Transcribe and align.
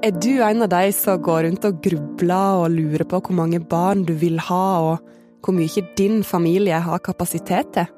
Er 0.00 0.14
du 0.16 0.38
en 0.40 0.62
av 0.64 0.70
de 0.72 0.92
som 0.96 1.18
går 1.20 1.42
rundt 1.44 1.64
og 1.68 1.80
grubler 1.84 2.60
og 2.62 2.72
lurer 2.72 3.02
på 3.04 3.18
hvor 3.20 3.36
mange 3.36 3.58
barn 3.60 4.06
du 4.08 4.14
vil 4.16 4.38
ha, 4.46 4.68
og 4.80 5.42
hvor 5.44 5.52
mye 5.52 5.82
din 5.98 6.22
familie 6.24 6.78
har 6.80 7.02
kapasitet 7.04 7.68
til? 7.74 7.90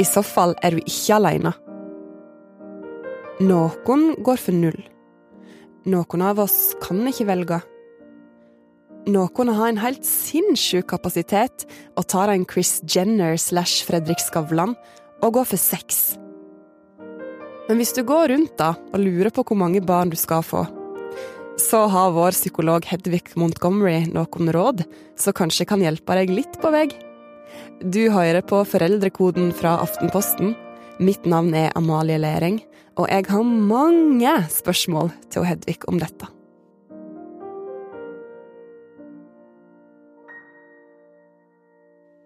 I 0.00 0.06
så 0.08 0.22
fall 0.24 0.54
er 0.64 0.72
du 0.72 0.80
ikke 0.80 1.18
alene. 1.18 1.52
Noen 3.44 4.06
går 4.24 4.40
for 4.40 4.56
null. 4.56 4.80
Noen 5.84 6.24
av 6.24 6.40
oss 6.46 6.72
kan 6.80 7.04
ikke 7.12 7.28
velge. 7.28 7.60
Noen 9.12 9.52
har 9.52 9.68
en 9.68 9.84
helt 9.84 10.08
sinnssyk 10.08 10.88
kapasitet 10.94 11.68
og 11.92 12.08
tar 12.08 12.32
en 12.32 12.48
Chris 12.48 12.78
Jenner 12.88 13.36
slash 13.36 13.84
Fredrik 13.84 14.24
Skavlan 14.24 14.72
og 15.20 15.36
går 15.36 15.52
for 15.52 15.60
seks. 15.60 16.16
Men 17.70 17.78
hvis 17.78 17.92
du 17.94 18.00
går 18.02 18.32
rundt 18.32 18.56
da 18.58 18.72
og 18.74 18.98
lurer 18.98 19.30
på 19.30 19.44
hvor 19.46 19.54
mange 19.60 19.78
barn 19.86 20.10
du 20.10 20.16
skal 20.18 20.42
få, 20.42 20.64
så 21.54 21.84
har 21.92 22.16
vår 22.16 22.34
psykolog 22.34 22.82
Hedvig 22.90 23.36
Montgomery 23.38 24.08
noen 24.10 24.50
råd 24.56 24.82
som 25.14 25.36
kanskje 25.38 25.68
kan 25.70 25.84
hjelpe 25.84 26.16
deg 26.18 26.32
litt 26.34 26.58
på 26.58 26.72
vei. 26.74 26.88
Du 27.78 28.00
hører 28.10 28.42
på 28.42 28.64
Foreldrekoden 28.66 29.52
fra 29.54 29.76
Aftenposten. 29.84 30.56
Mitt 30.98 31.30
navn 31.30 31.54
er 31.54 31.70
Amalie 31.78 32.18
Lering, 32.18 32.58
og 32.98 33.06
jeg 33.06 33.30
har 33.30 33.46
mange 33.46 34.34
spørsmål 34.50 35.14
til 35.30 35.46
Hedvig 35.46 35.78
om 35.86 36.02
dette. 36.02 36.26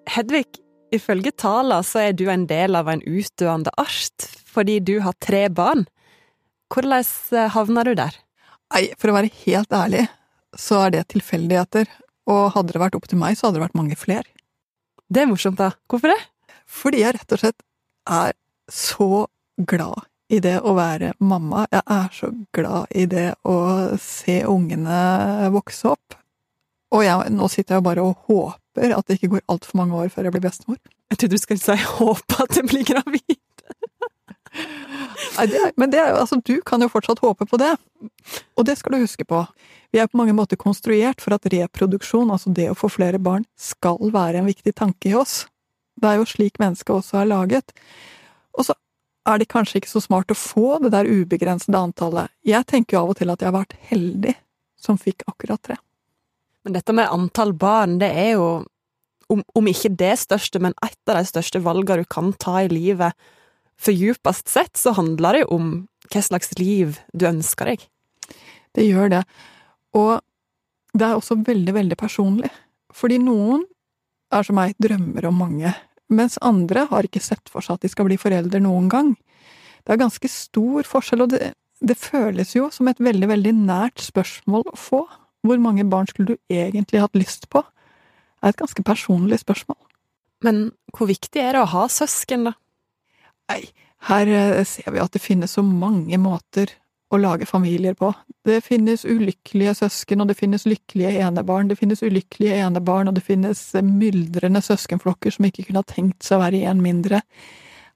Hedvig, 0.09 0.64
ifølge 0.97 1.33
tala 1.37 1.81
så 1.87 2.07
er 2.09 2.17
du 2.17 2.27
en 2.31 2.47
del 2.51 2.79
av 2.79 2.89
en 2.91 3.03
utdøende 3.03 3.73
art 3.81 4.29
fordi 4.55 4.79
du 4.87 4.99
har 5.03 5.17
tre 5.23 5.49
barn. 5.51 5.87
Hvordan 6.73 7.03
eh, 7.35 7.51
havna 7.55 7.85
du 7.87 7.95
der? 7.99 8.15
Nei, 8.75 8.87
for 8.99 9.11
å 9.11 9.17
være 9.17 9.33
helt 9.45 9.75
ærlig, 9.75 10.07
så 10.59 10.85
er 10.87 10.95
det 10.95 11.09
tilfeldigheter. 11.13 11.91
Og 12.31 12.55
hadde 12.55 12.73
det 12.73 12.81
vært 12.81 12.97
opp 12.97 13.09
til 13.11 13.21
meg, 13.21 13.37
så 13.37 13.49
hadde 13.49 13.59
det 13.59 13.67
vært 13.67 13.79
mange 13.79 13.99
flere. 13.99 14.25
Det 15.13 15.23
er 15.23 15.29
morsomt, 15.29 15.61
da. 15.61 15.75
Hvorfor 15.91 16.15
det? 16.15 16.21
Fordi 16.71 17.03
jeg 17.03 17.17
rett 17.19 17.35
og 17.37 17.43
slett 17.43 17.65
er 18.11 18.33
så 18.73 19.27
glad 19.69 20.07
i 20.33 20.41
det 20.43 20.57
å 20.65 20.73
være 20.79 21.13
mamma. 21.23 21.67
Jeg 21.71 21.85
er 21.85 22.09
så 22.17 22.31
glad 22.57 22.95
i 22.97 23.05
det 23.11 23.29
å 23.45 23.57
se 24.01 24.41
ungene 24.49 25.51
vokse 25.55 25.93
opp. 25.93 26.17
Og 26.95 27.05
jeg, 27.05 27.35
nå 27.35 27.51
sitter 27.53 27.77
jeg 27.77 27.87
bare 27.87 28.07
og 28.07 28.29
håper 28.31 28.61
at 28.77 29.07
det 29.07 29.19
ikke 29.19 29.37
går 29.37 29.47
altfor 29.49 29.79
mange 29.79 29.97
år 29.97 30.11
før 30.13 30.29
jeg 30.29 30.35
blir 30.35 30.45
bestemor. 30.45 30.79
Jeg 31.11 31.19
trodde 31.19 31.37
du 31.37 31.43
skulle 31.43 31.61
si 31.61 31.77
'håpe 31.77 32.43
at 32.43 32.57
jeg 32.57 32.67
blir 32.67 32.85
gravid'. 32.85 33.41
Nei, 35.35 35.47
det 35.51 35.59
er, 35.59 35.73
men 35.77 35.91
det 35.91 35.99
er, 35.99 36.15
altså, 36.15 36.39
du 36.39 36.61
kan 36.67 36.83
jo 36.83 36.89
fortsatt 36.89 37.19
håpe 37.19 37.47
på 37.47 37.59
det. 37.59 37.73
Og 38.57 38.67
det 38.67 38.79
skal 38.79 38.95
du 38.95 39.03
huske 39.03 39.25
på. 39.25 39.41
Vi 39.93 39.99
er 39.99 40.07
på 40.07 40.19
mange 40.19 40.35
måter 40.35 40.57
konstruert 40.57 41.21
for 41.23 41.35
at 41.35 41.47
reproduksjon, 41.47 42.31
altså 42.31 42.53
det 42.55 42.71
å 42.71 42.79
få 42.79 42.91
flere 42.93 43.19
barn, 43.19 43.45
skal 43.59 43.99
være 44.15 44.39
en 44.39 44.47
viktig 44.51 44.75
tanke 44.75 45.11
i 45.11 45.15
oss. 45.15 45.47
Det 46.01 46.11
er 46.11 46.21
jo 46.21 46.29
slik 46.29 46.59
mennesket 46.63 46.95
også 46.95 47.21
er 47.23 47.31
laget. 47.31 47.75
Og 48.59 48.67
så 48.69 48.75
er 49.27 49.41
det 49.41 49.51
kanskje 49.51 49.81
ikke 49.81 49.93
så 49.93 50.03
smart 50.05 50.31
å 50.31 50.39
få 50.39 50.79
det 50.85 50.93
der 50.95 51.09
ubegrensede 51.09 51.79
antallet. 51.79 52.33
Jeg 52.47 52.67
tenker 52.71 52.97
jo 52.97 53.05
av 53.05 53.15
og 53.15 53.19
til 53.21 53.33
at 53.33 53.43
jeg 53.43 53.51
har 53.51 53.59
vært 53.59 53.77
heldig 53.91 54.35
som 54.79 54.99
fikk 55.01 55.25
akkurat 55.31 55.63
tre. 55.63 55.79
Men 56.65 56.77
dette 56.79 56.95
med 56.97 57.13
antall 57.13 57.53
barn, 57.57 57.99
det 58.01 58.11
er 58.17 58.35
jo, 58.35 58.49
om, 59.33 59.43
om 59.55 59.69
ikke 59.69 59.93
det 60.01 60.15
største, 60.23 60.61
men 60.63 60.77
et 60.85 61.11
av 61.11 61.21
de 61.21 61.29
største 61.29 61.61
valgene 61.65 62.05
du 62.05 62.11
kan 62.11 62.33
ta 62.41 62.63
i 62.65 62.71
livet 62.73 63.17
for 63.81 63.93
djupest 63.93 64.49
sett 64.49 64.79
så 64.79 64.95
handler 64.97 65.35
det 65.35 65.43
jo 65.45 65.57
om 65.57 65.73
hva 66.13 66.23
slags 66.23 66.53
liv 66.61 67.01
du 67.13 67.27
ønsker 67.29 67.73
deg. 67.73 67.85
Det 68.75 68.87
gjør 68.87 69.11
det. 69.13 69.23
Og 69.99 70.21
det 70.95 71.07
er 71.07 71.19
også 71.19 71.41
veldig, 71.47 71.75
veldig 71.75 71.99
personlig. 71.99 72.51
Fordi 72.95 73.19
noen 73.23 73.65
er 74.35 74.47
som 74.47 74.59
meg, 74.59 74.77
drømmer 74.83 75.29
om 75.29 75.43
mange, 75.43 75.73
mens 76.15 76.39
andre 76.45 76.87
har 76.91 77.07
ikke 77.07 77.23
sett 77.23 77.51
for 77.51 77.65
seg 77.65 77.79
at 77.79 77.85
de 77.85 77.91
skal 77.93 78.09
bli 78.09 78.19
foreldre 78.21 78.61
noen 78.63 78.89
gang. 78.93 79.13
Det 79.85 79.95
er 79.95 80.01
ganske 80.01 80.31
stor 80.31 80.87
forskjell, 80.89 81.25
og 81.27 81.35
det, 81.35 81.53
det 81.85 81.99
føles 81.99 82.55
jo 82.57 82.71
som 82.75 82.89
et 82.91 83.03
veldig, 83.03 83.29
veldig 83.31 83.55
nært 83.65 84.03
spørsmål 84.03 84.67
å 84.71 84.79
få. 84.79 85.03
Hvor 85.45 85.61
mange 85.61 85.85
barn 85.89 86.09
skulle 86.09 86.35
du 86.35 86.53
egentlig 86.53 87.03
hatt 87.03 87.17
lyst 87.19 87.49
på? 87.53 87.63
Er 88.43 88.53
et 88.53 88.61
ganske 88.61 88.83
personlig 88.85 89.43
spørsmål. 89.43 89.81
Men 90.45 90.71
hvor 90.97 91.09
viktig 91.09 91.41
er 91.41 91.57
det 91.57 91.65
å 91.65 91.73
ha 91.73 91.87
søsken, 91.93 92.49
da? 92.49 92.55
Nei, 93.53 93.61
her 94.09 94.31
eh, 94.33 94.65
ser 94.69 94.93
vi 94.93 95.03
at 95.03 95.13
det 95.13 95.23
finnes 95.23 95.57
så 95.57 95.65
mange 95.65 96.19
måter 96.21 96.73
å 97.13 97.21
lage 97.21 97.47
familier 97.49 97.97
på. 97.97 98.11
Det 98.45 98.59
finnes 98.65 99.05
ulykkelige 99.05 99.77
søsken, 99.79 100.23
og 100.23 100.31
det 100.31 100.39
finnes 100.39 100.67
lykkelige 100.69 101.15
enebarn. 101.25 101.71
Det 101.71 101.79
finnes 101.79 102.03
ulykkelige 102.05 102.59
enebarn, 102.67 103.11
og 103.11 103.19
det 103.19 103.25
finnes 103.27 103.63
eh, 103.77 103.85
myldrende 103.85 104.65
søskenflokker 104.65 105.37
som 105.37 105.49
ikke 105.49 105.69
kunne 105.69 105.85
ha 105.85 105.89
tenkt 105.89 106.27
seg 106.27 106.39
å 106.41 106.45
være 106.45 106.65
én 106.73 106.83
mindre. 106.85 107.23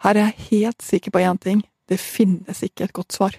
Her 0.05 0.15
er 0.15 0.29
jeg 0.29 0.49
helt 0.53 0.85
sikker 0.85 1.15
på 1.15 1.25
én 1.25 1.41
ting. 1.43 1.65
Det 1.89 2.01
finnes 2.01 2.63
ikke 2.65 2.89
et 2.89 2.97
godt 2.97 3.17
svar. 3.17 3.37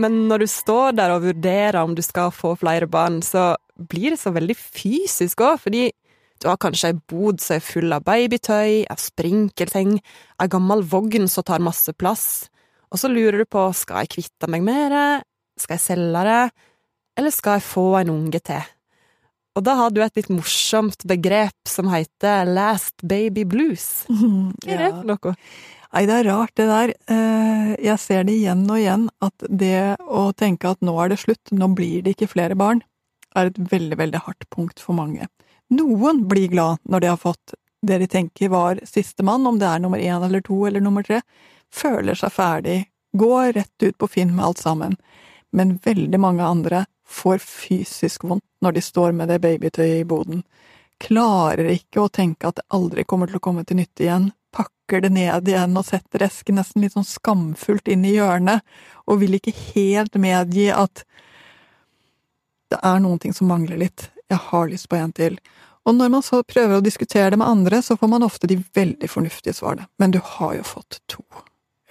Men 0.00 0.24
når 0.28 0.42
du 0.42 0.48
står 0.50 0.96
der 0.98 1.12
og 1.14 1.22
vurderer 1.28 1.78
om 1.82 1.94
du 1.94 2.02
skal 2.02 2.32
få 2.34 2.54
flere 2.58 2.88
barn, 2.90 3.20
så 3.22 3.54
blir 3.78 4.14
det 4.14 4.20
så 4.22 4.32
veldig 4.34 4.56
fysisk 4.58 5.42
òg, 5.44 5.60
fordi 5.66 5.84
du 6.42 6.48
har 6.50 6.58
kanskje 6.60 6.90
ei 6.90 6.98
bod 7.10 7.40
som 7.42 7.56
er 7.56 7.64
full 7.64 7.94
av 7.94 8.04
babytøy, 8.06 8.84
av 8.90 9.00
sprinkelting, 9.00 9.96
ei 10.42 10.50
gammel 10.50 10.82
vogn 10.90 11.28
som 11.30 11.46
tar 11.46 11.62
masse 11.62 11.94
plass, 11.96 12.26
og 12.90 13.00
så 13.00 13.10
lurer 13.10 13.42
du 13.42 13.48
på 13.50 13.68
skal 13.74 14.04
jeg 14.04 14.14
kvitte 14.16 14.50
meg 14.50 14.66
med 14.66 14.92
det, 14.94 15.08
skal 15.62 15.78
jeg 15.78 15.86
selge 15.86 16.24
det, 16.28 16.42
eller 17.18 17.34
skal 17.34 17.58
jeg 17.58 17.68
få 17.68 17.86
en 18.00 18.12
unge 18.14 18.42
til? 18.42 18.70
Og 19.54 19.62
da 19.62 19.76
har 19.78 19.92
du 19.94 20.00
et 20.02 20.16
litt 20.18 20.30
morsomt 20.34 21.06
begrep 21.06 21.70
som 21.70 21.86
heter 21.92 22.48
last 22.50 22.96
baby 23.06 23.44
blues. 23.46 24.02
Hva 24.10 24.74
er 24.74 24.82
det 24.82 24.90
for 24.90 25.10
noe? 25.12 25.34
Nei, 25.94 26.08
det 26.10 26.14
er 26.14 26.26
rart, 26.26 26.50
det 26.58 26.64
der. 26.66 26.92
Eh, 27.06 27.68
jeg 27.86 28.00
ser 28.02 28.24
det 28.26 28.34
igjen 28.34 28.64
og 28.66 28.80
igjen, 28.80 29.04
at 29.22 29.44
det 29.46 29.94
å 30.02 30.32
tenke 30.34 30.72
at 30.74 30.80
nå 30.82 30.96
er 30.98 31.12
det 31.12 31.20
slutt, 31.22 31.52
nå 31.54 31.68
blir 31.78 32.02
det 32.02 32.16
ikke 32.16 32.32
flere 32.32 32.56
barn, 32.58 32.82
er 33.38 33.52
et 33.52 33.60
veldig, 33.70 33.98
veldig 34.00 34.22
hardt 34.26 34.48
punkt 34.50 34.82
for 34.82 34.98
mange. 34.98 35.28
Noen 35.70 36.24
blir 36.26 36.50
glad 36.50 36.82
når 36.90 37.04
de 37.04 37.12
har 37.12 37.22
fått 37.22 37.54
det 37.86 38.00
de 38.00 38.10
tenker 38.10 38.50
var 38.50 38.80
sistemann, 38.88 39.46
om 39.46 39.60
det 39.60 39.70
er 39.70 39.84
nummer 39.84 40.02
én 40.02 40.24
eller 40.24 40.42
to 40.42 40.64
eller 40.66 40.82
nummer 40.82 41.06
tre, 41.06 41.20
føler 41.70 42.18
seg 42.18 42.32
ferdig, 42.34 42.78
går 43.14 43.52
rett 43.54 43.86
ut 43.86 43.98
på 43.98 44.10
Finn 44.10 44.34
med 44.34 44.44
alt 44.48 44.62
sammen, 44.64 44.96
men 45.54 45.76
veldig 45.84 46.18
mange 46.18 46.42
andre 46.42 46.86
får 47.06 47.38
fysisk 47.38 48.24
vondt 48.26 48.46
når 48.64 48.74
de 48.74 48.82
står 48.82 49.12
med 49.14 49.30
det 49.30 49.42
babytøyet 49.44 50.00
i 50.00 50.08
boden, 50.08 50.42
klarer 50.98 51.68
ikke 51.70 52.02
å 52.02 52.10
tenke 52.10 52.48
at 52.48 52.58
det 52.58 52.66
aldri 52.74 53.04
kommer 53.06 53.30
til 53.30 53.38
å 53.38 53.44
komme 53.44 53.62
til 53.68 53.78
nytte 53.78 54.06
igjen, 54.06 54.32
pakker 54.54 55.04
det 55.04 55.10
ned 55.14 55.48
igjen 55.50 55.76
og 55.76 55.86
setter 55.88 56.24
esken 56.26 56.60
nesten 56.60 56.84
litt 56.84 56.94
sånn 56.94 57.06
skamfullt 57.08 57.90
inn 57.90 58.06
i 58.06 58.14
hjørnet, 58.16 58.64
og 59.10 59.20
vil 59.22 59.36
ikke 59.38 59.54
helt 59.74 60.16
medgi 60.20 60.70
at 60.72 61.04
det 62.72 62.80
er 62.82 63.02
noen 63.02 63.20
ting 63.22 63.34
som 63.36 63.50
mangler 63.50 63.78
litt, 63.80 64.08
jeg 64.30 64.40
har 64.48 64.70
lyst 64.70 64.88
på 64.90 64.98
en 64.98 65.12
til. 65.14 65.38
Og 65.84 65.94
når 65.94 66.12
man 66.14 66.24
så 66.24 66.40
prøver 66.48 66.78
å 66.78 66.84
diskutere 66.84 67.34
det 67.34 67.38
med 67.38 67.50
andre, 67.50 67.82
så 67.84 67.96
får 68.00 68.10
man 68.10 68.24
ofte 68.24 68.48
de 68.48 68.56
veldig 68.74 69.10
fornuftige 69.10 69.54
svarene. 69.56 69.86
Men 70.00 70.14
du 70.14 70.20
har 70.24 70.54
jo 70.56 70.64
fått 70.64 71.02
to. 71.12 71.22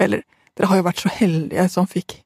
Eller 0.02 0.24
dere 0.58 0.70
har 0.72 0.80
jo 0.80 0.88
vært 0.88 1.04
så 1.04 1.12
heldige 1.14 1.68
som 1.70 1.90
fikk 1.90 2.18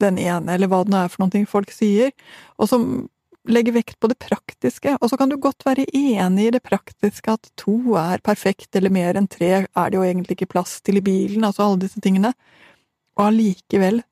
den 0.00 0.18
ene, 0.18 0.54
eller 0.54 0.70
hva 0.72 0.80
det 0.84 0.94
nå 0.94 1.02
er 1.02 1.12
for 1.12 1.26
noe 1.26 1.48
folk 1.48 1.72
sier, 1.74 2.14
og 2.56 2.70
som 2.70 2.86
legger 3.48 3.72
vekt 3.72 3.96
på 4.00 4.08
det 4.10 4.18
praktiske, 4.20 4.96
og 5.00 5.10
så 5.10 5.16
kan 5.16 5.30
du 5.30 5.38
godt 5.40 5.64
være 5.64 5.86
enig 5.96 6.46
i 6.46 6.54
det 6.56 6.62
praktiske, 6.66 7.32
at 7.32 7.50
to 7.58 7.96
er 7.98 8.20
perfekt, 8.24 8.68
eller 8.76 8.92
mer 8.92 9.16
enn 9.16 9.28
tre 9.30 9.52
er 9.64 9.90
det 9.90 9.96
jo 9.96 10.04
egentlig 10.04 10.36
ikke 10.36 10.52
plass 10.56 10.80
til 10.84 11.00
i 11.00 11.04
bilen, 11.04 11.46
altså 11.46 11.66
alle 11.66 11.80
disse 11.86 12.02
tingene, 12.04 12.34
og 13.16 13.26
allikevel 13.30 14.02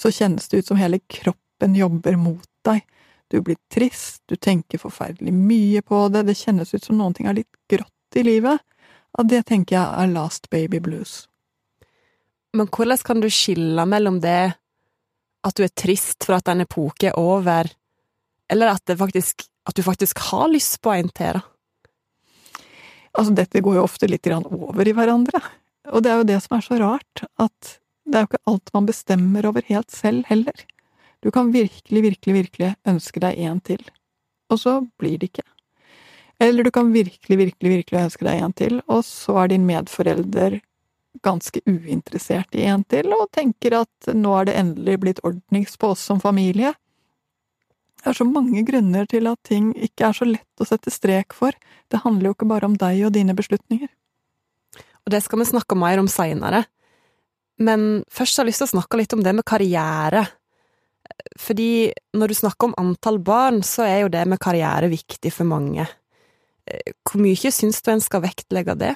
så 0.00 0.12
kjennes 0.14 0.48
det 0.48 0.62
ut 0.62 0.70
som 0.70 0.80
hele 0.80 1.02
kroppen 1.12 1.76
jobber 1.76 2.16
mot 2.16 2.48
deg, 2.64 2.80
du 3.30 3.38
blir 3.46 3.58
trist, 3.70 4.22
du 4.26 4.34
tenker 4.34 4.80
forferdelig 4.80 5.32
mye 5.34 5.82
på 5.86 6.06
det, 6.10 6.24
det 6.26 6.38
kjennes 6.40 6.72
ut 6.74 6.84
som 6.84 6.98
noen 6.98 7.14
ting 7.14 7.28
er 7.30 7.36
litt 7.36 7.52
grått 7.70 8.18
i 8.18 8.24
livet, 8.26 8.64
og 9.18 9.28
det 9.30 9.44
tenker 9.50 9.76
jeg 9.76 10.02
er 10.02 10.14
last 10.14 10.48
baby 10.50 10.80
blues. 10.82 11.26
Men 12.56 12.66
hvordan 12.66 12.98
kan 13.06 13.20
du 13.22 13.28
skille 13.30 13.84
mellom 13.86 14.18
det 14.22 14.54
at 15.46 15.56
du 15.56 15.62
er 15.64 15.72
trist 15.72 16.26
for 16.26 16.40
at 16.40 16.50
en 16.50 16.64
epoke 16.64 17.12
er 17.12 17.18
over, 17.18 17.70
eller 18.50 18.74
at, 18.74 18.92
faktisk, 18.98 19.46
at 19.68 19.76
du 19.76 19.82
faktisk 19.86 20.18
har 20.30 20.48
lyst 20.50 20.80
på 20.82 20.92
en 20.94 21.10
til? 21.14 21.40
Altså, 23.18 23.34
dette 23.34 23.62
går 23.62 23.78
jo 23.78 23.86
ofte 23.86 24.08
litt 24.10 24.26
over 24.30 24.86
i 24.86 24.94
hverandre, 24.94 25.42
og 25.90 26.04
det 26.04 26.10
er 26.10 26.20
jo 26.20 26.28
det 26.28 26.40
som 26.44 26.56
er 26.58 26.66
så 26.66 26.78
rart, 26.82 27.24
at 27.42 27.76
det 28.06 28.18
er 28.18 28.24
jo 28.24 28.30
ikke 28.30 28.50
alt 28.52 28.74
man 28.74 28.88
bestemmer 28.88 29.46
over 29.46 29.66
helt 29.66 29.90
selv 29.94 30.26
heller. 30.30 30.66
Du 31.20 31.30
kan 31.30 31.52
virkelig, 31.52 32.02
virkelig, 32.02 32.34
virkelig 32.34 32.74
ønske 32.88 33.22
deg 33.22 33.38
en 33.44 33.60
til, 33.60 33.82
og 34.50 34.60
så 34.62 34.80
blir 34.98 35.18
det 35.20 35.30
ikke. 35.30 35.46
Eller 36.40 36.64
du 36.64 36.70
kan 36.72 36.92
virkelig, 36.92 37.36
virkelig, 37.36 37.70
virkelig 37.70 38.00
ønske 38.00 38.24
deg 38.24 38.40
en 38.40 38.56
til, 38.56 38.80
og 38.88 39.04
så 39.04 39.42
er 39.42 39.52
din 39.52 39.66
medforelder 39.68 40.60
ganske 41.26 41.60
uinteressert 41.66 42.54
i 42.54 42.64
en 42.70 42.84
til, 42.88 43.10
og 43.12 43.28
tenker 43.34 43.82
at 43.82 44.12
nå 44.14 44.32
er 44.38 44.48
det 44.48 44.56
endelig 44.56 44.96
blitt 45.02 45.20
ordnings 45.26 45.76
på 45.76 45.92
oss 45.92 46.06
som 46.06 46.22
familie. 46.22 46.72
Det 48.00 48.10
er 48.10 48.16
så 48.16 48.24
mange 48.24 48.62
grunner 48.64 49.06
til 49.08 49.28
at 49.28 49.40
ting 49.44 49.72
ikke 49.76 50.08
er 50.08 50.16
så 50.16 50.26
lett 50.28 50.62
å 50.62 50.66
sette 50.68 50.92
strek 50.92 51.34
for. 51.36 51.52
Det 51.92 52.00
handler 52.04 52.30
jo 52.30 52.36
ikke 52.36 52.48
bare 52.48 52.68
om 52.70 52.76
deg 52.80 53.02
og 53.06 53.12
dine 53.12 53.36
beslutninger. 53.36 53.90
Og 55.04 55.12
det 55.12 55.20
skal 55.24 55.40
vi 55.42 55.48
snakke 55.50 55.76
mer 55.78 56.00
om 56.00 56.08
seinere. 56.08 56.64
Men 57.60 58.02
først 58.08 58.38
har 58.38 58.46
jeg 58.46 58.54
lyst 58.54 58.64
til 58.64 58.70
å 58.70 58.74
snakke 58.78 59.00
litt 59.00 59.16
om 59.16 59.24
det 59.24 59.34
med 59.36 59.44
karriere. 59.48 60.24
Fordi 61.40 61.90
når 62.16 62.32
du 62.32 62.38
snakker 62.38 62.70
om 62.70 62.78
antall 62.80 63.20
barn, 63.24 63.60
så 63.66 63.84
er 63.84 63.98
jo 64.04 64.12
det 64.12 64.24
med 64.28 64.40
karriere 64.40 64.88
viktig 64.92 65.32
for 65.34 65.48
mange. 65.48 65.84
Hvor 67.04 67.20
mye 67.20 67.52
syns 67.52 67.82
du 67.84 67.92
en 67.92 68.04
skal 68.04 68.24
vektlegge 68.24 68.78
det? 68.80 68.94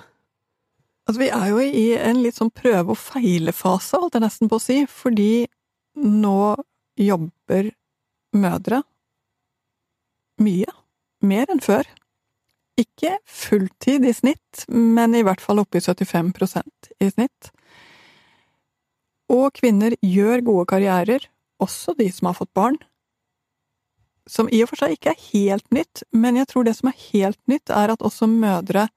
Altså, 1.05 1.21
vi 1.21 1.29
er 1.29 1.51
jo 1.51 1.61
i 1.61 1.87
en 2.01 2.23
litt 2.25 2.39
sånn 2.39 2.53
prøve- 2.55 2.95
og 2.95 3.01
feile-fase, 3.01 4.01
holdt 4.01 4.17
jeg 4.17 4.25
nesten 4.25 4.49
på 4.49 4.57
å 4.57 4.65
si, 4.65 4.79
fordi 4.89 5.45
nå 6.01 6.55
jobber 6.97 7.69
mødre 8.33 8.81
mye. 10.43 10.71
Mer 11.25 11.51
enn 11.53 11.63
før. 11.65 11.89
Ikke 12.81 13.17
fulltid 13.31 14.05
i 14.07 14.15
snitt, 14.15 14.65
men 14.69 15.15
i 15.15 15.23
hvert 15.27 15.43
fall 15.43 15.63
oppe 15.63 15.79
i 15.79 15.85
75% 15.85 16.91
i 17.01 17.11
snitt. 17.13 17.53
Og 19.31 19.55
kvinner 19.57 19.95
gjør 20.03 20.43
gode 20.45 20.67
karrierer, 20.73 21.29
også 21.63 21.95
de 21.99 22.11
som 22.13 22.29
har 22.29 22.37
fått 22.41 22.53
barn. 22.57 22.77
Som 24.29 24.49
i 24.53 24.63
og 24.65 24.73
for 24.73 24.81
seg 24.81 24.97
ikke 24.97 25.13
er 25.15 25.25
helt 25.31 25.67
nytt, 25.75 26.03
men 26.13 26.41
jeg 26.41 26.51
tror 26.51 26.67
det 26.67 26.75
som 26.77 26.91
er 26.91 27.01
helt 27.13 27.41
nytt, 27.51 27.71
er 27.71 27.95
at 27.95 28.05
også 28.05 28.29
mødre 28.31 28.89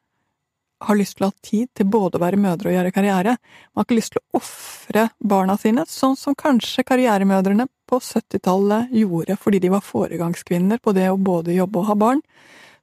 har 0.80 0.98
lyst 0.98 1.18
til 1.18 1.26
å 1.26 1.30
ha 1.32 1.46
tid 1.46 1.70
til 1.78 1.88
både 1.90 2.20
å 2.20 2.22
være 2.22 2.40
mødre 2.42 2.70
og 2.70 2.76
gjøre 2.76 2.94
karriere. 2.94 3.38
Man 3.74 3.82
har 3.82 3.88
ikke 3.88 3.98
lyst 3.98 4.14
til 4.14 4.22
å 4.22 4.42
ofre 4.42 5.08
barna 5.20 5.58
sine, 5.58 5.86
sånn 5.90 6.18
som 6.20 6.36
kanskje 6.38 6.86
karrieremødrene 6.88 7.68
på 7.90 8.00
70-tallet 8.04 8.94
gjorde 8.94 9.38
fordi 9.42 9.62
de 9.64 9.72
var 9.74 9.86
foregangskvinner 9.86 10.82
på 10.84 10.94
det 10.98 11.10
å 11.10 11.18
både 11.18 11.56
jobbe 11.58 11.82
og 11.82 11.90
ha 11.92 11.98
barn. 11.98 12.22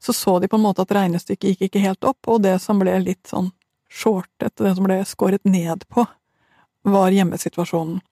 Så 0.02 0.12
så 0.12 0.38
de 0.40 0.50
på 0.50 0.58
en 0.58 0.64
måte 0.66 0.84
at 0.84 0.92
regnestykket 0.92 1.54
gikk 1.54 1.68
ikke 1.68 1.84
helt 1.84 2.04
opp, 2.04 2.28
og 2.28 2.42
det 2.44 2.58
som 2.60 2.80
ble 2.82 2.96
litt 3.00 3.30
sånn 3.30 3.52
shortet, 3.88 4.52
det 4.58 4.74
som 4.74 4.84
ble 4.84 4.98
skåret 5.08 5.44
ned 5.48 5.86
på, 5.88 6.04
var 6.84 7.14
hjemmesituasjonen. 7.14 8.02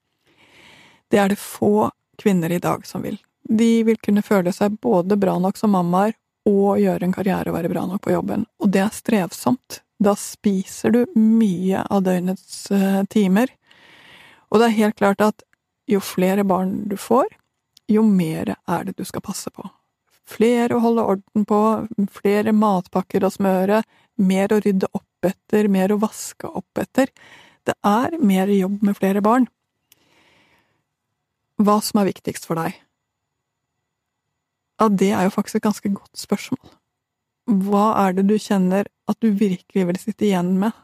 Det 1.12 1.20
er 1.20 1.28
det 1.28 1.40
få 1.42 1.90
kvinner 2.22 2.52
i 2.54 2.62
dag 2.62 2.86
som 2.88 3.02
vil. 3.04 3.18
De 3.42 3.82
vil 3.84 3.98
kunne 4.00 4.24
føle 4.24 4.54
seg 4.54 4.78
både 4.80 5.18
bra 5.20 5.34
nok 5.42 5.58
som 5.60 5.74
mammaer 5.74 6.14
og 6.48 6.80
gjøre 6.80 7.06
en 7.06 7.14
karriere 7.14 7.50
og 7.50 7.56
være 7.56 7.70
bra 7.72 7.84
nok 7.86 8.02
på 8.04 8.14
jobben. 8.14 8.46
Og 8.62 8.72
det 8.74 8.82
er 8.82 8.94
strevsomt. 8.94 9.80
Da 10.02 10.14
spiser 10.18 10.94
du 10.94 11.04
mye 11.14 11.84
av 11.86 12.02
døgnets 12.06 12.66
uh, 12.74 13.04
timer. 13.10 13.52
Og 14.50 14.58
det 14.60 14.68
er 14.68 14.80
helt 14.80 14.98
klart 14.98 15.22
at 15.22 15.44
jo 15.90 16.00
flere 16.02 16.44
barn 16.46 16.82
du 16.90 16.96
får, 16.98 17.30
jo 17.90 18.02
mer 18.06 18.54
er 18.56 18.84
det 18.88 18.96
du 18.98 19.04
skal 19.06 19.24
passe 19.24 19.50
på. 19.54 19.64
Flere 20.28 20.76
å 20.76 20.82
holde 20.82 21.06
orden 21.14 21.46
på, 21.46 21.60
flere 22.14 22.54
matpakker 22.54 23.24
å 23.26 23.32
smøre, 23.32 23.82
mer 24.22 24.54
å 24.54 24.60
rydde 24.62 24.90
opp 24.94 25.26
etter, 25.26 25.68
mer 25.70 25.92
å 25.92 26.00
vaske 26.02 26.48
opp 26.48 26.78
etter. 26.78 27.10
Det 27.66 27.74
er 27.86 28.16
mer 28.22 28.50
jobb 28.50 28.82
med 28.86 28.98
flere 28.98 29.22
barn. 29.24 29.48
Hva 31.62 31.78
som 31.84 32.00
er 32.02 32.10
viktigst 32.10 32.46
for 32.48 32.58
deg? 32.58 32.78
Ja, 34.82 34.88
det 34.90 35.12
er 35.14 35.28
jo 35.28 35.30
faktisk 35.30 35.60
et 35.60 35.62
ganske 35.68 35.90
godt 35.94 36.18
spørsmål. 36.18 36.70
Hva 37.46 37.84
er 38.02 38.16
det 38.16 38.24
du 38.26 38.34
kjenner 38.34 38.88
at 39.06 39.18
du 39.22 39.28
virkelig 39.30 39.84
vil 39.86 39.98
sitte 40.00 40.26
igjen 40.26 40.56
med 40.58 40.74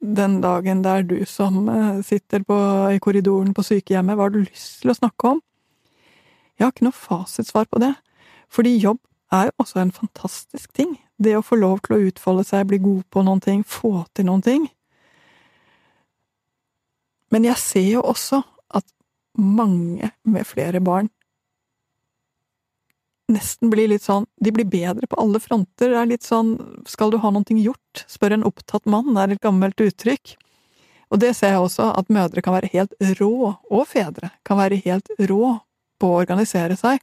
den 0.00 0.38
dagen 0.40 0.80
det 0.84 0.92
er 0.92 1.04
du 1.04 1.18
som 1.28 1.68
eh, 1.68 1.98
sitter 2.04 2.40
på, 2.44 2.56
i 2.88 3.00
korridoren 3.04 3.52
på 3.52 3.64
sykehjemmet? 3.68 4.16
Hva 4.16 4.30
har 4.30 4.32
du 4.32 4.46
lyst 4.46 4.80
til 4.80 4.92
å 4.92 4.96
snakke 4.96 5.34
om? 5.34 5.42
Jeg 6.56 6.64
har 6.64 6.72
ikke 6.72 6.86
noe 6.86 6.96
fasitsvar 6.96 7.68
på 7.68 7.82
det, 7.84 7.92
fordi 8.48 8.78
jobb 8.78 9.02
er 9.32 9.50
jo 9.50 9.56
også 9.60 9.82
en 9.82 9.92
fantastisk 9.92 10.72
ting. 10.72 10.96
Det 11.20 11.36
å 11.36 11.44
få 11.44 11.60
lov 11.60 11.82
til 11.84 11.98
å 11.98 12.02
utfolde 12.08 12.46
seg, 12.48 12.64
bli 12.70 12.80
god 12.80 13.04
på 13.12 13.26
noen 13.28 13.44
ting, 13.44 13.60
få 13.60 14.06
til 14.16 14.28
noen 14.30 14.44
ting. 14.44 14.68
Men 17.28 17.44
jeg 17.50 17.60
ser 17.60 17.90
jo 17.90 18.06
også 18.08 18.40
at 18.72 18.88
mange 19.36 20.14
med 20.24 20.48
flere 20.48 20.80
barn 20.80 21.12
nesten 23.34 23.70
blir 23.72 23.90
litt 23.90 24.04
sånn 24.04 24.24
De 24.40 24.52
blir 24.54 24.66
bedre 24.70 25.08
på 25.10 25.18
alle 25.20 25.40
fronter. 25.42 25.90
Det 25.90 25.98
er 26.00 26.10
litt 26.10 26.26
sånn 26.26 26.54
Skal 26.88 27.12
du 27.12 27.18
ha 27.22 27.32
noe 27.34 27.58
gjort? 27.60 28.04
Spør 28.10 28.38
en 28.38 28.46
opptatt 28.48 28.86
mann, 28.90 29.16
er 29.18 29.34
et 29.34 29.42
gammelt 29.44 29.80
uttrykk. 29.80 30.36
Og 31.12 31.20
det 31.22 31.34
ser 31.36 31.54
jeg 31.54 31.62
også, 31.62 31.92
at 31.94 32.10
mødre 32.10 32.42
kan 32.42 32.56
være 32.56 32.70
helt 32.72 32.94
rå, 33.20 33.54
og 33.54 33.82
fedre 33.86 34.32
kan 34.46 34.58
være 34.58 34.80
helt 34.82 35.10
rå 35.28 35.58
på 36.00 36.08
å 36.10 36.22
organisere 36.24 36.74
seg. 36.80 37.02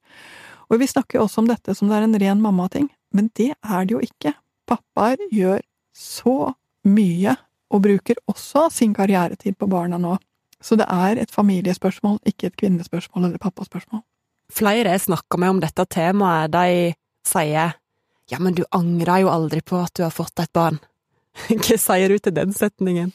Og 0.71 0.81
vi 0.81 0.89
snakker 0.89 1.19
jo 1.19 1.27
også 1.27 1.43
om 1.43 1.47
dette 1.51 1.75
som 1.77 1.87
det 1.87 1.99
er 1.99 2.07
en 2.07 2.17
ren 2.19 2.41
mammating, 2.43 2.89
men 3.15 3.29
det 3.39 3.53
er 3.55 3.87
det 3.87 3.95
jo 3.95 4.01
ikke. 4.03 4.33
Pappaer 4.67 5.21
gjør 5.31 5.63
så 5.95 6.53
mye, 6.87 7.37
og 7.71 7.85
bruker 7.85 8.19
også 8.27 8.65
sin 8.73 8.91
karrieretid 8.95 9.55
på 9.59 9.69
barna 9.71 9.99
nå. 10.01 10.17
Så 10.61 10.75
det 10.75 10.87
er 10.91 11.21
et 11.21 11.31
familiespørsmål, 11.31 12.19
ikke 12.27 12.51
et 12.51 12.57
kvinnespørsmål 12.59 13.29
eller 13.29 13.41
pappaspørsmål. 13.41 14.03
Flere 14.51 14.95
jeg 14.95 15.05
snakker 15.07 15.39
med 15.39 15.55
om 15.55 15.61
dette 15.63 15.85
temaet, 15.87 16.51
de 16.51 16.91
sier 17.27 17.77
ja, 18.31 18.39
men 18.39 18.55
du 18.55 18.63
angrer 18.71 19.25
jo 19.25 19.31
aldri 19.31 19.59
på 19.61 19.75
at 19.81 19.91
du 19.97 20.05
har 20.05 20.13
fått 20.15 20.39
et 20.39 20.51
barn. 20.55 20.77
Hva 21.51 21.77
sier 21.79 22.11
du 22.11 22.19
til 22.19 22.35
den 22.35 22.53
setningen? 22.55 23.11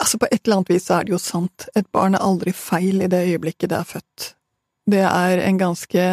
Altså, 0.00 0.18
på 0.20 0.28
et 0.28 0.42
eller 0.44 0.60
annet 0.60 0.72
vis 0.74 0.88
er 0.92 1.06
det 1.06 1.14
jo 1.14 1.20
sant. 1.20 1.64
Et 1.76 1.88
barn 1.92 2.16
er 2.16 2.24
aldri 2.24 2.52
feil 2.56 3.00
i 3.00 3.08
det 3.08 3.22
øyeblikket 3.30 3.72
det 3.72 3.78
er 3.78 3.88
født. 3.88 4.26
Det 4.90 5.00
er 5.06 5.40
en 5.46 5.60
ganske 5.60 6.04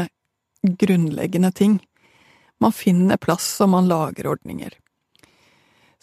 grunnleggende 0.80 1.52
ting. 1.52 1.80
Man 2.64 2.76
finner 2.76 3.20
plass, 3.20 3.50
og 3.64 3.72
man 3.76 3.88
lager 3.92 4.32
ordninger. 4.32 4.72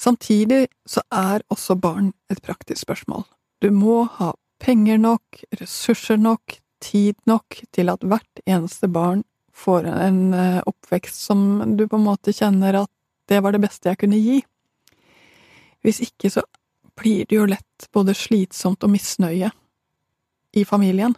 Samtidig 0.01 0.67
så 0.87 1.05
er 1.13 1.45
også 1.49 1.77
barn 1.81 2.13
et 2.31 2.43
praktisk 2.45 2.83
spørsmål. 2.85 3.25
Du 3.63 3.71
må 3.73 4.05
ha 4.19 4.33
penger 4.61 5.01
nok, 5.01 5.45
ressurser 5.61 6.21
nok, 6.21 6.59
tid 6.85 7.17
nok 7.29 7.63
til 7.75 7.91
at 7.93 8.05
hvert 8.05 8.45
eneste 8.45 8.91
barn 8.93 9.25
får 9.55 9.87
en 9.89 10.21
eh, 10.35 10.61
oppvekst 10.67 11.25
som 11.29 11.77
du 11.79 11.87
på 11.89 11.99
en 11.99 12.07
måte 12.09 12.35
kjenner 12.35 12.85
at 12.85 12.91
det 13.31 13.41
var 13.41 13.55
det 13.55 13.63
beste 13.65 13.89
jeg 13.89 14.01
kunne 14.03 14.21
gi. 14.21 14.43
Hvis 15.85 16.03
ikke 16.05 16.31
så 16.33 16.45
blir 16.99 17.27
det 17.29 17.39
jo 17.39 17.49
lett 17.49 17.89
både 17.95 18.15
slitsomt 18.17 18.85
og 18.85 18.93
misnøye 18.95 19.51
i 20.55 20.65
familien. 20.69 21.17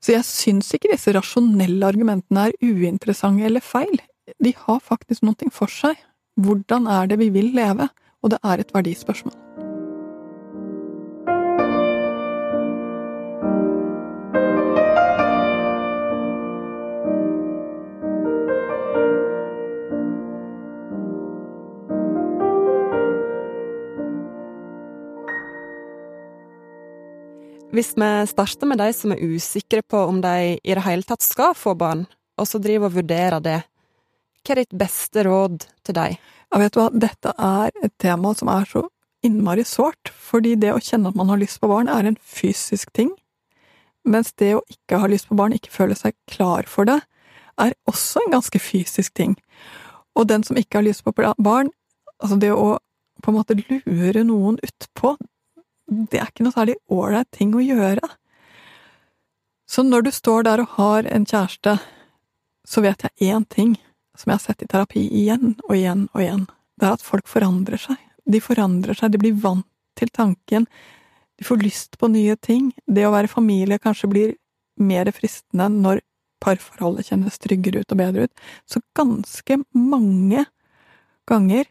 Så 0.00 0.14
jeg 0.14 0.28
syns 0.28 0.72
ikke 0.74 0.92
disse 0.92 1.14
rasjonelle 1.14 1.86
argumentene 1.88 2.48
er 2.48 2.58
uinteressante 2.62 3.46
eller 3.48 3.64
feil. 3.64 3.98
De 4.42 4.54
har 4.66 4.82
faktisk 4.82 5.26
noe 5.26 5.52
for 5.54 5.72
seg. 5.72 5.98
Hvordan 6.36 6.86
er 6.90 7.10
det 7.10 7.20
vi 7.22 7.30
vil 7.34 7.54
leve? 7.56 7.88
Og 8.22 8.34
det 8.34 8.42
er 8.44 8.62
et 8.62 8.74
verdispørsmål. 8.74 9.65
Hvis 27.76 27.92
vi 27.92 28.08
starter 28.30 28.64
med 28.64 28.78
de 28.80 28.92
som 28.96 29.12
er 29.12 29.20
usikre 29.20 29.82
på 29.84 29.98
om 30.08 30.22
de 30.24 30.56
i 30.56 30.74
det 30.78 30.84
hele 30.86 31.04
tatt 31.04 31.20
skal 31.20 31.52
få 31.52 31.74
barn, 31.76 32.06
og 32.40 32.48
så 32.48 32.56
driver 32.62 32.88
og 32.88 32.94
vurderer 32.94 33.42
det, 33.44 33.58
hva 34.46 34.54
er 34.54 34.60
ditt 34.62 34.72
beste 34.80 35.24
råd 35.26 35.66
til 35.84 35.96
deg? 35.98 36.14
Ja, 36.16 36.60
vet 36.62 36.72
du 36.72 36.80
hva, 36.80 36.86
dette 36.94 37.34
er 37.36 37.76
et 37.84 37.92
tema 38.00 38.32
som 38.38 38.48
er 38.48 38.64
så 38.70 38.86
innmari 39.26 39.66
sårt, 39.68 40.08
fordi 40.08 40.54
det 40.62 40.72
å 40.72 40.80
kjenne 40.80 41.12
at 41.12 41.20
man 41.20 41.28
har 41.28 41.42
lyst 41.42 41.60
på 41.60 41.68
barn, 41.68 41.92
er 41.92 42.08
en 42.08 42.16
fysisk 42.16 42.94
ting, 42.96 43.12
mens 44.08 44.32
det 44.40 44.54
å 44.56 44.64
ikke 44.72 45.02
ha 45.02 45.12
lyst 45.12 45.28
på 45.28 45.36
barn, 45.36 45.52
ikke 45.52 45.74
føle 45.74 45.98
seg 45.98 46.16
klar 46.32 46.64
for 46.70 46.88
det, 46.88 47.02
er 47.60 47.76
også 47.92 48.24
en 48.24 48.38
ganske 48.38 48.62
fysisk 48.62 49.12
ting. 49.20 49.36
Og 50.16 50.30
den 50.32 50.48
som 50.48 50.56
ikke 50.56 50.80
har 50.80 50.88
lyst 50.88 51.04
på 51.04 51.12
barn, 51.12 51.68
altså 52.22 52.40
det 52.40 52.54
å 52.56 52.78
på 53.20 53.32
en 53.32 53.36
måte 53.42 53.60
lure 53.60 54.24
noen 54.24 54.56
utpå, 54.64 55.18
det 55.86 56.20
er 56.20 56.30
ikke 56.30 56.46
noe 56.46 56.54
særlig 56.54 56.76
ålreit 56.92 57.28
ting 57.34 57.54
å 57.54 57.62
gjøre. 57.62 58.08
Så 59.66 59.82
når 59.82 60.06
du 60.06 60.12
står 60.14 60.46
der 60.46 60.62
og 60.62 60.74
har 60.78 61.06
en 61.10 61.26
kjæreste, 61.26 61.76
så 62.66 62.82
vet 62.82 63.06
jeg 63.06 63.30
én 63.32 63.46
ting 63.50 63.76
som 64.16 64.30
jeg 64.30 64.38
har 64.38 64.44
sett 64.44 64.64
i 64.64 64.68
terapi 64.70 65.04
igjen 65.20 65.54
og 65.68 65.74
igjen 65.76 66.06
og 66.12 66.22
igjen. 66.22 66.44
Det 66.78 66.88
er 66.88 66.98
at 66.98 67.04
folk 67.04 67.28
forandrer 67.30 67.80
seg. 67.80 67.98
De 68.26 68.40
forandrer 68.42 68.98
seg, 68.98 69.12
de 69.12 69.20
blir 69.22 69.38
vant 69.42 69.66
til 69.98 70.10
tanken. 70.14 70.66
De 71.38 71.46
får 71.46 71.62
lyst 71.62 71.98
på 72.00 72.08
nye 72.12 72.36
ting. 72.36 72.70
Det 72.86 73.06
å 73.06 73.14
være 73.14 73.30
familie 73.30 73.80
kanskje 73.82 74.10
blir 74.10 74.34
mer 74.76 75.08
fristende 75.14 75.68
når 75.72 76.02
parforholdet 76.42 77.08
kjennes 77.10 77.38
tryggere 77.40 77.82
ut 77.82 77.94
og 77.94 78.00
bedre 78.00 78.26
ut. 78.26 78.44
Så 78.68 78.82
ganske 78.96 79.60
mange 79.72 80.44
ganger 81.28 81.68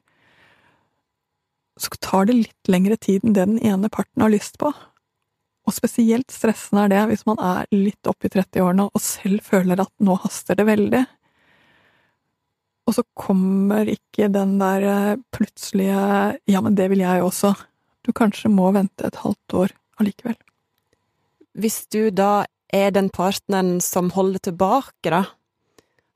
så 1.77 1.91
tar 1.99 2.29
det 2.29 2.37
litt 2.37 2.71
lengre 2.71 2.97
tid 2.97 3.23
enn 3.25 3.35
det 3.35 3.45
den 3.45 3.59
ene 3.59 3.91
parten 3.91 4.23
har 4.23 4.31
lyst 4.31 4.57
på. 4.61 4.71
Og 5.65 5.73
spesielt 5.73 6.31
stressende 6.31 6.85
er 6.85 6.93
det 6.93 7.03
hvis 7.09 7.25
man 7.27 7.41
er 7.41 7.67
litt 7.73 8.07
oppi 8.07 8.29
i 8.29 8.35
30-årene 8.37 8.87
og 8.87 9.03
selv 9.03 9.43
føler 9.45 9.81
at 9.81 9.91
nå 10.05 10.17
haster 10.23 10.57
det 10.59 10.67
veldig. 10.69 11.03
Og 12.85 12.93
så 12.93 13.03
kommer 13.17 13.89
ikke 13.89 14.29
den 14.29 14.59
der 14.61 14.83
eh, 14.85 15.21
plutselige 15.33 16.37
'ja, 16.45 16.61
men 16.61 16.75
det 16.75 16.89
vil 16.89 17.01
jeg 17.01 17.23
også'. 17.23 17.65
Du 18.05 18.13
kanskje 18.13 18.51
må 18.53 18.71
vente 18.71 19.07
et 19.07 19.23
halvt 19.23 19.53
år 19.53 19.73
allikevel. 19.99 20.37
Hvis 21.57 21.87
du 21.89 22.11
da 22.11 22.45
er 22.69 22.91
den 22.91 23.09
partneren 23.09 23.81
som 23.81 24.11
holder 24.11 24.39
tilbake, 24.39 25.09
da, 25.09 25.23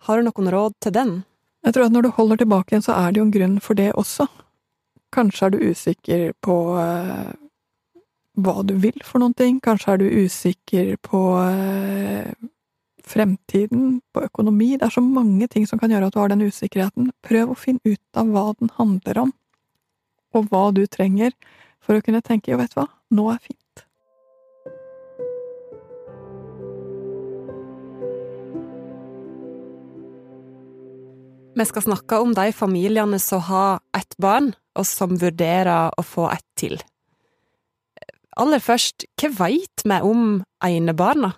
har 0.05 0.17
du 0.17 0.29
noen 0.29 0.51
råd 0.53 0.73
til 0.79 0.93
den? 0.93 1.23
Jeg 1.65 1.73
tror 1.73 1.85
at 1.85 1.91
når 1.91 2.05
du 2.05 2.09
holder 2.09 2.37
tilbake 2.37 2.81
så 2.81 2.93
er 2.93 3.11
det 3.11 3.19
jo 3.19 3.25
en 3.25 3.33
grunn 3.33 3.59
for 3.59 3.73
det 3.73 3.91
også. 3.93 4.27
Kanskje 5.15 5.45
er 5.45 5.53
du 5.53 5.59
usikker 5.71 6.23
på 6.45 6.55
uh, 6.77 7.31
hva 8.39 8.61
du 8.63 8.75
vil 8.81 9.01
for 9.03 9.23
noen 9.23 9.35
ting. 9.37 9.59
Kanskje 9.63 9.93
er 9.93 10.01
du 10.01 10.07
usikker 10.25 10.95
på 11.05 11.21
uh, 11.41 12.49
fremtiden, 13.09 13.99
på 14.13 14.23
økonomi. 14.27 14.75
Det 14.77 14.89
er 14.89 14.95
så 14.97 15.03
mange 15.03 15.47
ting 15.49 15.65
som 15.67 15.81
kan 15.81 15.91
gjøre 15.91 16.09
at 16.09 16.15
du 16.15 16.21
har 16.21 16.33
den 16.33 16.45
usikkerheten. 16.45 17.11
Prøv 17.25 17.53
å 17.53 17.57
finne 17.57 17.81
ut 17.85 18.21
av 18.21 18.29
hva 18.33 18.45
den 18.59 18.73
handler 18.77 19.23
om, 19.25 19.33
og 20.37 20.51
hva 20.51 20.69
du 20.75 20.85
trenger 20.85 21.33
for 21.81 21.97
å 21.97 22.05
kunne 22.05 22.21
tenke 22.21 22.53
jo, 22.53 22.59
vet 22.61 22.75
du 22.75 22.81
hva, 22.83 22.89
nå 23.15 23.31
er 23.33 23.41
fint. 23.41 23.59
Vi 31.59 31.65
skal 31.65 31.83
snakke 31.83 32.21
om 32.23 32.31
de 32.37 32.51
familiene 32.55 33.17
som 33.19 33.41
har 33.49 33.81
ett 33.97 34.13
barn, 34.21 34.53
og 34.79 34.87
som 34.87 35.17
vurderer 35.19 35.91
å 35.91 36.05
få 36.05 36.29
ett 36.31 36.45
til. 36.59 36.79
Aller 38.39 38.61
først, 38.63 39.05
hva 39.19 39.31
veit 39.35 39.83
vi 39.83 39.99
om 40.05 40.39
enebarna? 40.63 41.33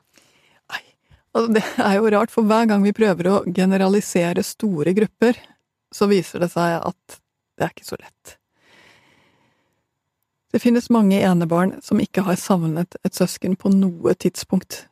Det 1.31 1.63
er 1.79 1.95
jo 1.95 2.09
rart, 2.11 2.31
for 2.33 2.43
hver 2.43 2.67
gang 2.67 2.83
vi 2.83 2.91
prøver 2.91 3.29
å 3.31 3.37
generalisere 3.47 4.43
store 4.43 4.91
grupper, 4.97 5.37
så 5.91 6.07
viser 6.11 6.43
det 6.43 6.51
seg 6.51 6.75
at 6.81 7.19
det 7.55 7.65
er 7.65 7.71
ikke 7.71 7.87
så 7.87 7.99
lett. 7.99 8.35
Det 10.51 10.59
finnes 10.59 10.91
mange 10.91 11.21
enebarn 11.23 11.77
som 11.83 12.01
ikke 12.03 12.25
har 12.27 12.39
savnet 12.39 12.97
et 13.07 13.15
søsken 13.15 13.55
på 13.55 13.71
noe 13.71 14.13
tidspunkt. 14.19 14.85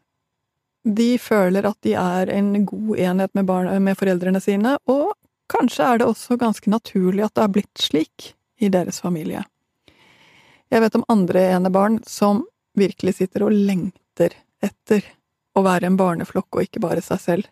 De 0.87 1.17
føler 1.19 1.67
at 1.67 1.75
de 1.83 1.97
er 1.99 2.31
en 2.31 2.53
god 2.63 2.93
enhet 2.95 3.35
med, 3.35 3.47
barn, 3.49 3.67
med 3.83 3.99
foreldrene 3.99 4.39
sine, 4.39 4.77
og 4.87 5.11
kanskje 5.51 5.83
er 5.83 5.99
det 5.99 6.07
også 6.07 6.39
ganske 6.39 6.71
naturlig 6.71 7.25
at 7.27 7.35
det 7.35 7.43
har 7.43 7.55
blitt 7.57 7.83
slik 7.83 8.31
i 8.59 8.69
deres 8.69 9.01
familie. 9.01 9.43
Jeg 10.69 10.83
vet 10.83 10.97
om 10.99 11.05
andre 11.09 11.47
enebarn 11.55 11.99
som 12.07 12.43
virkelig 12.77 13.15
sitter 13.17 13.47
og 13.47 13.55
lengter 13.55 14.35
etter 14.61 15.05
å 15.57 15.63
være 15.65 15.89
en 15.89 15.97
barneflokk 15.99 16.55
og 16.55 16.67
ikke 16.67 16.83
bare 16.83 17.01
seg 17.03 17.23
selv. 17.23 17.49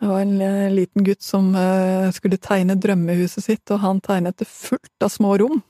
Det 0.00 0.08
var 0.10 0.24
en 0.24 0.40
eh, 0.42 0.72
liten 0.72 1.04
gutt 1.06 1.22
som 1.22 1.52
eh, 1.56 2.10
skulle 2.12 2.40
tegne 2.40 2.76
drømmehuset 2.80 3.44
sitt, 3.44 3.64
og 3.70 3.80
han 3.84 4.02
tegnet 4.04 4.40
det 4.40 4.48
fullt 4.50 5.06
av 5.06 5.12
små 5.12 5.36
rom. 5.40 5.62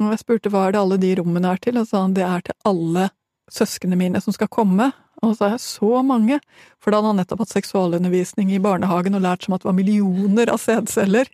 Og 0.00 0.10
jeg 0.12 0.20
spurte 0.20 0.52
hva 0.52 0.66
er 0.66 0.74
det 0.74 0.82
alle 0.82 0.98
de 1.00 1.14
rommene 1.20 1.54
er 1.54 1.62
til, 1.62 1.78
og 1.80 1.88
sa 1.88 2.02
han 2.04 2.16
det 2.16 2.26
er 2.26 2.44
til 2.44 2.56
alle 2.68 3.08
søsknene 3.52 3.96
mine 3.96 4.20
som 4.20 4.34
skal 4.34 4.50
komme. 4.52 4.90
Og 5.24 5.38
så 5.38 5.46
er 5.46 5.54
jeg 5.54 5.64
så 5.64 6.02
mange, 6.04 6.40
for 6.82 6.92
da 6.92 7.00
hadde 7.00 7.12
han 7.14 7.20
nettopp 7.22 7.46
hatt 7.46 7.54
seksualundervisning 7.54 8.50
i 8.52 8.60
barnehagen 8.60 9.16
og 9.16 9.24
lært 9.24 9.46
som 9.46 9.56
at 9.56 9.64
det 9.64 9.70
var 9.70 9.78
millioner 9.78 10.52
av 10.52 10.60
sædceller. 10.60 11.30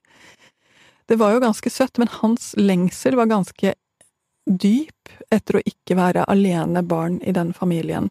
Det 1.10 1.18
var 1.20 1.34
jo 1.34 1.42
ganske 1.42 1.70
søtt, 1.70 1.98
men 1.98 2.10
hans 2.20 2.52
lengsel 2.58 3.16
var 3.18 3.30
ganske 3.30 3.74
dyp 4.46 5.12
etter 5.30 5.58
å 5.58 5.64
ikke 5.66 5.96
være 5.98 6.26
alene 6.30 6.82
barn 6.82 7.20
i 7.22 7.34
den 7.34 7.52
familien. 7.56 8.10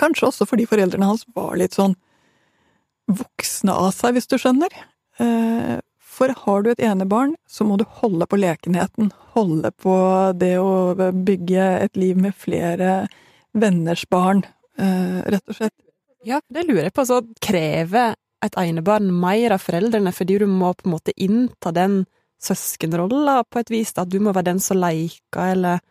Kanskje 0.00 0.30
også 0.30 0.46
fordi 0.48 0.66
foreldrene 0.70 1.08
hans 1.08 1.24
var 1.34 1.56
litt 1.60 1.76
sånn 1.76 1.96
voksne 3.10 3.74
av 3.74 3.90
seg, 3.96 4.16
hvis 4.16 4.30
du 4.30 4.38
skjønner. 4.40 4.74
Eh, 5.20 5.78
for 5.98 6.32
har 6.44 6.62
du 6.62 6.70
et 6.72 6.82
enebarn, 6.84 7.34
så 7.48 7.64
må 7.66 7.78
du 7.80 7.84
holde 8.00 8.28
på 8.28 8.38
lekenheten, 8.40 9.10
holde 9.34 9.72
på 9.80 9.94
det 10.38 10.54
å 10.60 10.94
bygge 10.96 11.68
et 11.86 11.96
liv 11.98 12.18
med 12.20 12.36
flere 12.36 13.06
venners 13.56 14.04
barn, 14.12 14.44
eh, 14.78 15.22
rett 15.32 15.48
og 15.48 15.56
slett. 15.56 15.74
Ja, 16.24 16.40
det 16.52 16.66
lurer 16.68 16.86
jeg 16.86 16.94
på. 16.94 17.04
Så 17.06 17.20
krever 17.42 18.14
et 18.42 18.58
enebarn 18.58 19.10
mer 19.14 19.54
av 19.54 19.62
foreldrene 19.62 20.12
fordi 20.14 20.40
du 20.42 20.46
må 20.50 20.72
på 20.74 20.88
en 20.88 20.96
måte 20.96 21.14
innta 21.16 21.72
den 21.74 22.02
søskenrolla 22.42 23.42
på 23.46 23.62
et 23.62 23.70
vis, 23.70 23.92
at 23.96 24.10
du 24.10 24.18
må 24.22 24.34
være 24.34 24.50
den 24.50 24.62
som 24.62 24.80
leker, 24.82 25.54
eller 25.54 25.82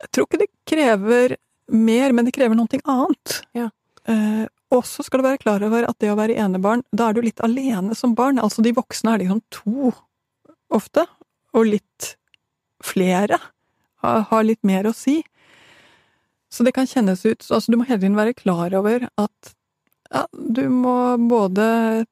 Jeg 0.00 0.08
tror 0.12 0.26
ikke 0.26 0.40
det 0.40 0.50
krever 0.68 1.36
mer, 1.68 2.12
men 2.16 2.24
det 2.24 2.32
krever 2.32 2.56
noe 2.56 2.80
annet. 2.88 3.34
Ja. 3.56 3.66
Eh, 4.08 4.46
også 4.72 5.04
skal 5.04 5.20
du 5.20 5.26
være 5.26 5.40
klar 5.42 5.64
over 5.66 5.84
at 5.88 5.98
det 6.00 6.08
å 6.12 6.16
være 6.16 6.38
enebarn, 6.40 6.84
da 6.92 7.10
er 7.10 7.16
du 7.16 7.24
litt 7.24 7.42
alene 7.44 7.96
som 7.98 8.14
barn. 8.16 8.40
Altså, 8.40 8.64
de 8.64 8.72
voksne 8.72 9.12
er 9.12 9.24
liksom 9.24 9.42
to, 9.52 9.90
ofte, 10.72 11.04
og 11.52 11.68
litt 11.68 12.14
flere 12.80 13.36
har, 14.00 14.24
har 14.30 14.46
litt 14.46 14.62
mer 14.64 14.88
å 14.88 14.96
si. 14.96 15.18
Så 16.50 16.64
det 16.66 16.72
kan 16.74 16.88
kjennes 16.88 17.20
ut 17.26 17.44
Altså, 17.46 17.70
du 17.70 17.76
må 17.78 17.86
hele 17.86 18.00
tiden 18.00 18.18
være 18.18 18.34
klar 18.38 18.74
over 18.74 19.04
at 19.20 19.52
ja, 20.10 20.24
du 20.32 20.64
må 20.68 21.16
både 21.30 21.64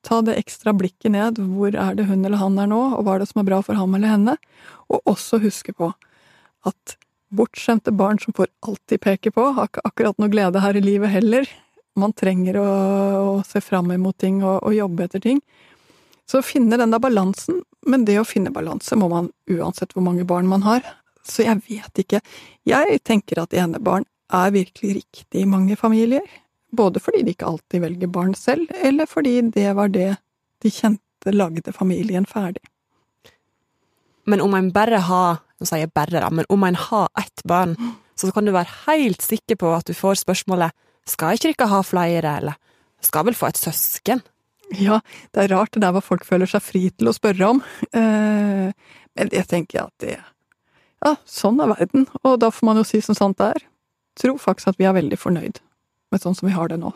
ta 0.07 0.21
det 0.23 0.37
ekstra 0.39 0.73
blikket 0.77 1.13
ned, 1.15 1.41
hvor 1.57 1.75
er 1.75 1.97
det 1.99 2.07
hun 2.07 2.23
eller 2.23 2.39
han 2.39 2.59
er 2.63 2.71
nå, 2.71 2.81
og 2.95 3.05
hva 3.05 3.17
er 3.17 3.25
det 3.25 3.31
som 3.33 3.43
er 3.43 3.49
bra 3.51 3.59
for 3.67 3.79
ham 3.79 3.97
eller 3.99 4.15
henne, 4.15 4.37
og 4.87 5.11
også 5.11 5.41
huske 5.43 5.75
på 5.75 5.91
at 6.69 6.99
bortskjemte 7.35 7.93
barn 7.93 8.21
som 8.23 8.37
får 8.37 8.49
alltid 8.67 9.03
peke 9.05 9.33
på, 9.35 9.49
har 9.57 9.69
ikke 9.69 9.85
akkurat 9.85 10.21
noe 10.23 10.33
glede 10.33 10.63
her 10.63 10.79
i 10.79 10.85
livet 10.85 11.13
heller. 11.13 11.51
Man 11.99 12.15
trenger 12.17 12.61
å, 12.61 12.69
å 13.19 13.35
se 13.47 13.61
fram 13.65 13.91
imot 13.93 14.21
ting 14.23 14.41
og, 14.45 14.63
og, 14.63 14.73
jobbe 14.77 15.09
etter 15.09 15.25
ting. 15.25 15.43
Så 16.29 16.45
finne 16.45 16.79
den 16.79 16.95
der 16.95 17.03
balansen, 17.03 17.63
men 17.89 18.05
det 18.07 18.19
å 18.21 18.27
finne 18.29 18.55
balanse 18.55 18.97
må 19.01 19.09
man 19.11 19.33
uansett 19.51 19.95
hvor 19.97 20.07
mange 20.07 20.27
barn 20.29 20.49
man 20.49 20.65
har. 20.67 20.87
Så 21.27 21.45
jeg 21.45 21.65
vet 21.67 22.05
ikke. 22.05 22.23
Jeg 22.69 23.01
tenker 23.05 23.43
at 23.43 23.57
enebarn 23.57 24.07
er 24.33 24.53
virkelig 24.55 25.01
riktig 25.03 25.43
i 25.43 25.49
mange 25.49 25.77
familier. 25.81 26.25
Både 26.71 27.01
fordi 27.01 27.23
de 27.25 27.33
ikke 27.33 27.49
alltid 27.49 27.83
velger 27.85 28.11
barn 28.13 28.35
selv, 28.37 28.69
eller 28.85 29.09
fordi 29.09 29.41
det 29.55 29.71
var 29.77 29.93
det 29.93 30.11
de 30.63 30.73
kjente 30.73 31.33
lagde 31.33 31.73
familien 31.73 32.27
ferdig. 32.29 32.63
Men 34.29 34.43
om 34.45 34.55
en 34.55 34.73
bare 34.73 35.05
har 35.09 35.45
Nå 35.59 35.67
sier 35.67 35.81
jeg 35.83 35.91
bare, 35.91 36.21
da, 36.23 36.29
men 36.31 36.47
om 36.55 36.63
en 36.63 36.77
har 36.79 37.09
ett 37.19 37.41
barn, 37.51 37.73
så 38.15 38.29
kan 38.31 38.47
du 38.47 38.53
være 38.55 38.71
helt 38.85 39.25
sikker 39.27 39.57
på 39.59 39.73
at 39.75 39.89
du 39.91 39.95
får 39.99 40.21
spørsmålet 40.21 40.71
skal 41.11 41.35
ikke 41.35 41.51
dere 41.51 41.67
ha 41.73 41.81
flere, 41.83 42.35
eller 42.39 42.55
skal 43.03 43.27
vel 43.27 43.35
få 43.35 43.49
et 43.51 43.59
søsken? 43.59 44.23
Ja, 44.79 45.01
det 45.35 45.43
er 45.43 45.51
rart 45.57 45.73
det 45.75 45.83
der 45.83 45.97
hva 45.97 46.03
folk 46.05 46.23
føler 46.29 46.47
seg 46.47 46.63
fri 46.63 46.85
til 46.95 47.11
å 47.11 47.17
spørre 47.17 47.51
om, 47.57 47.63
eh, 47.91 48.71
men 49.19 49.33
det 49.35 49.49
tenker 49.51 49.81
jeg 49.81 49.89
at 49.89 50.05
det 50.05 50.17
Ja, 51.03 51.17
sånn 51.27 51.59
er 51.59 51.75
verden, 51.75 52.07
og 52.23 52.39
da 52.39 52.53
får 52.55 52.71
man 52.71 52.79
jo 52.79 52.87
si 52.87 53.03
som 53.03 53.19
sant 53.19 53.43
det 53.43 53.51
er. 53.57 53.67
Tror 54.19 54.39
faktisk 54.39 54.71
at 54.71 54.79
vi 54.79 54.87
er 54.87 54.95
veldig 54.95 55.19
fornøyd 55.19 55.59
med 56.13 56.23
sånn 56.23 56.37
som 56.39 56.49
vi 56.49 56.57
har 56.57 56.71
det 56.71 56.81
nå. 56.81 56.93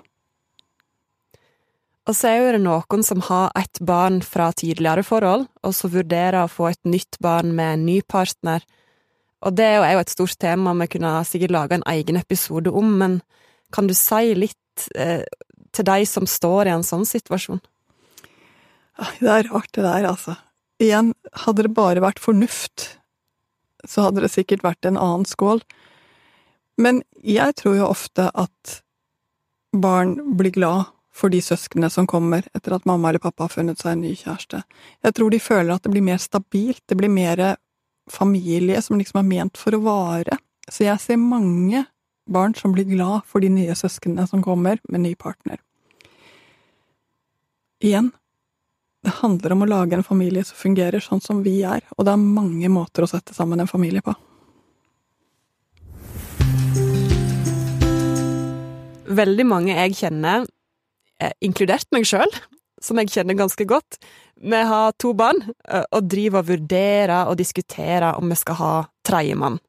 Og 2.02 2.16
så 2.19 2.33
er 2.35 2.57
det 2.57 2.64
noen 2.64 3.04
som 3.07 3.23
har 3.28 3.52
ett 3.59 3.78
barn 3.78 4.19
fra 4.26 4.49
tidligere 4.59 5.04
forhold, 5.07 5.47
og 5.62 5.75
så 5.76 5.90
vurderer 5.92 6.40
å 6.42 6.50
få 6.50 6.73
et 6.73 6.81
nytt 6.88 7.21
barn 7.23 7.52
med 7.54 7.76
en 7.76 7.85
ny 7.87 8.00
partner. 8.02 8.64
Og 9.47 9.54
det 9.59 9.69
er 9.69 9.95
jo 9.95 10.02
et 10.02 10.11
stort 10.11 10.35
tema 10.42 10.75
vi 10.81 10.88
kunne 10.97 11.14
sikkert 11.26 11.54
lage 11.54 11.78
en 11.78 11.87
egen 11.95 12.19
episode 12.19 12.71
om, 12.75 12.97
men 12.99 13.21
kan 13.75 13.87
du 13.87 13.95
si 13.95 14.35
litt 14.35 14.88
eh, 14.99 15.23
til 15.73 15.87
de 15.87 16.09
som 16.09 16.26
står 16.26 16.69
i 16.69 16.75
en 16.75 16.87
sånn 16.87 17.07
situasjon? 17.09 17.62
Det 19.23 19.31
er 19.31 19.49
rart, 19.49 19.71
det 19.73 19.87
der, 19.87 20.04
altså. 20.11 20.37
Igjen, 20.83 21.14
hadde 21.47 21.64
det 21.66 21.75
bare 21.75 22.02
vært 22.02 22.21
fornuft, 22.23 22.99
så 23.88 24.09
hadde 24.09 24.25
det 24.25 24.35
sikkert 24.35 24.66
vært 24.66 24.87
en 24.87 24.99
annen 25.00 25.26
skål. 25.26 25.62
Men 26.83 27.02
jeg 27.23 27.57
tror 27.59 27.78
jo 27.78 27.88
ofte 27.88 28.28
at 28.35 28.83
barn 29.73 30.37
blir 30.37 30.50
glad 30.55 30.85
for 31.12 31.33
de 31.33 31.43
søsknene 31.45 31.91
som 31.93 32.07
kommer 32.09 32.47
etter 32.57 32.75
at 32.76 32.87
mamma 32.88 33.11
eller 33.11 33.23
pappa 33.23 33.45
har 33.45 33.52
funnet 33.52 33.81
seg 33.81 33.93
en 33.93 34.05
ny 34.07 34.14
kjæreste. 34.17 34.62
Jeg 35.05 35.17
tror 35.17 35.33
de 35.33 35.41
føler 35.43 35.75
at 35.75 35.85
det 35.85 35.93
blir 35.93 36.05
mer 36.05 36.21
stabilt, 36.23 36.83
det 36.88 36.97
blir 36.97 37.12
mer 37.12 37.43
familie 38.11 38.81
som 38.83 38.99
liksom 38.99 39.21
er 39.21 39.29
ment 39.29 39.61
for 39.61 39.76
å 39.76 39.83
vare. 39.85 40.38
Så 40.69 40.87
jeg 40.87 41.00
ser 41.02 41.21
mange 41.21 41.85
barn 42.31 42.55
som 42.55 42.73
blir 42.73 42.88
glad 42.88 43.26
for 43.29 43.45
de 43.45 43.50
nye 43.52 43.75
søsknene 43.76 44.26
som 44.31 44.43
kommer 44.45 44.81
med 44.88 45.05
ny 45.05 45.14
partner. 45.14 45.61
Igjen, 47.83 48.12
det 49.02 49.19
handler 49.19 49.52
om 49.52 49.64
å 49.64 49.69
lage 49.69 49.99
en 49.99 50.07
familie 50.07 50.45
som 50.47 50.57
fungerer 50.57 51.02
sånn 51.02 51.21
som 51.21 51.43
vi 51.43 51.61
er, 51.67 51.83
og 51.97 52.07
det 52.07 52.12
er 52.14 52.23
mange 52.23 52.69
måter 52.71 53.02
å 53.02 53.11
sette 53.11 53.35
sammen 53.35 53.61
en 53.61 53.71
familie 53.71 54.05
på. 54.05 54.14
Veldig 59.16 59.47
mange 59.49 59.76
jeg 59.76 59.99
kjenner, 60.00 60.47
inkludert 61.45 61.87
meg 61.95 62.07
sjøl, 62.09 62.31
som 62.83 62.99
jeg 62.99 63.12
kjenner 63.14 63.38
ganske 63.38 63.66
godt. 63.69 64.00
Vi 64.42 64.62
har 64.66 64.95
to 64.99 65.12
barn, 65.14 65.38
og 65.95 66.09
driver 66.11 66.42
og 66.42 66.49
vurderer 66.49 67.28
og 67.31 67.38
diskuterer 67.38 68.19
om 68.19 68.33
vi 68.33 68.38
skal 68.40 68.59
ha 68.59 68.73
tredjemann. 69.07 69.61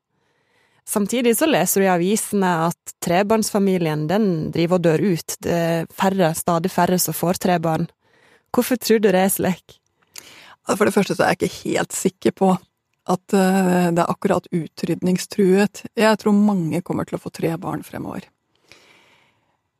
Samtidig 0.85 1.37
så 1.37 1.47
leser 1.47 1.79
du 1.79 1.85
i 1.85 1.93
avisene 1.93 2.49
at 2.65 2.95
trebarnsfamilien 3.05 4.07
den 4.09 4.27
driver 4.51 4.81
og 4.81 4.83
dør 4.83 5.05
ut. 5.13 5.37
Det 5.39 5.53
er 5.53 5.87
færre, 5.95 6.33
stadig 6.35 6.71
færre 6.73 6.99
som 6.99 7.15
får 7.15 7.39
tre 7.45 7.55
barn. 7.63 7.87
Hvorfor 8.53 8.77
tror 8.81 8.99
du 8.99 9.07
det 9.07 9.21
er 9.21 9.31
slik? 9.31 9.79
For 10.67 10.85
det 10.87 10.93
første 10.95 11.15
så 11.15 11.23
er 11.23 11.33
jeg 11.33 11.39
ikke 11.39 11.69
helt 11.69 11.95
sikker 11.95 12.35
på 12.35 12.51
at 13.13 13.35
eh, 13.35 13.89
det 13.95 13.99
er 13.99 14.11
akkurat 14.11 14.47
utrydningstruet. 14.51 15.85
Jeg 15.99 16.19
tror 16.19 16.35
mange 16.35 16.83
kommer 16.85 17.07
til 17.07 17.17
å 17.17 17.23
få 17.23 17.31
tre 17.35 17.55
barn 17.59 17.83
fremover. 17.83 18.27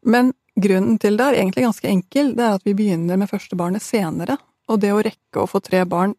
Men 0.06 0.34
grunnen 0.56 0.98
til 1.02 1.18
det 1.18 1.28
er 1.30 1.40
egentlig 1.40 1.66
ganske 1.66 1.90
enkel. 1.90 2.34
Det 2.38 2.44
er 2.46 2.58
at 2.58 2.68
vi 2.68 2.76
begynner 2.78 3.20
med 3.20 3.32
første 3.32 3.58
barnet 3.60 3.86
senere. 3.86 4.38
Og 4.72 4.80
det 4.84 4.94
å 4.94 5.02
rekke 5.04 5.44
å 5.44 5.50
få 5.50 5.62
tre 5.64 5.84
barn 5.90 6.16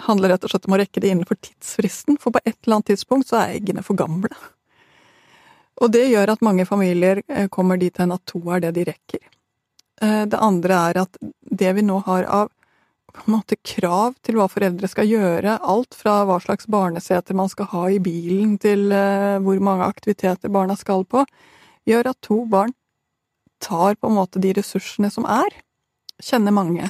handler 0.00 0.32
rett 0.32 0.44
og 0.46 0.52
slett 0.52 0.68
om 0.68 0.76
å 0.76 0.80
rekke 0.80 1.02
det 1.02 1.10
innenfor 1.12 1.36
tidsfristen, 1.42 2.16
for 2.20 2.32
på 2.32 2.40
et 2.44 2.56
eller 2.62 2.78
annet 2.78 2.92
tidspunkt 2.92 3.28
så 3.28 3.42
er 3.42 3.58
eggene 3.58 3.84
for 3.84 3.98
gamle. 3.98 4.30
Og 5.80 5.92
det 5.92 6.06
gjør 6.10 6.34
at 6.34 6.44
mange 6.44 6.64
familier 6.68 7.22
eh, 7.28 7.48
kommer 7.52 7.80
dit 7.80 7.96
hen 8.00 8.14
at 8.14 8.24
to 8.28 8.40
er 8.52 8.62
det 8.64 8.74
de 8.76 8.86
rekker. 8.90 9.20
Eh, 10.00 10.24
det 10.30 10.40
andre 10.40 10.80
er 10.88 11.02
at 11.04 11.20
det 11.20 11.74
vi 11.76 11.84
nå 11.84 12.00
har 12.06 12.28
av 12.28 12.50
på 13.10 13.24
en 13.26 13.34
måte 13.34 13.56
krav 13.66 14.14
til 14.22 14.36
hva 14.38 14.46
foreldre 14.46 14.88
skal 14.88 15.08
gjøre, 15.08 15.56
alt 15.58 15.96
fra 15.98 16.20
hva 16.28 16.36
slags 16.42 16.68
barneseter 16.70 17.34
man 17.34 17.50
skal 17.50 17.66
ha 17.72 17.86
i 17.90 17.98
bilen, 18.02 18.54
til 18.62 18.92
eh, 18.94 19.40
hvor 19.42 19.58
mange 19.64 19.88
aktiviteter 19.88 20.52
barna 20.52 20.76
skal 20.78 21.02
på, 21.04 21.24
gjør 21.90 22.12
at 22.12 22.20
to 22.24 22.44
barn 22.50 22.74
tar 23.60 23.98
på 24.00 24.08
en 24.08 24.16
måte 24.16 24.40
de 24.42 24.54
ressursene 24.56 25.10
som 25.12 25.26
er, 25.28 25.52
kjenner 26.22 26.54
mange, 26.54 26.88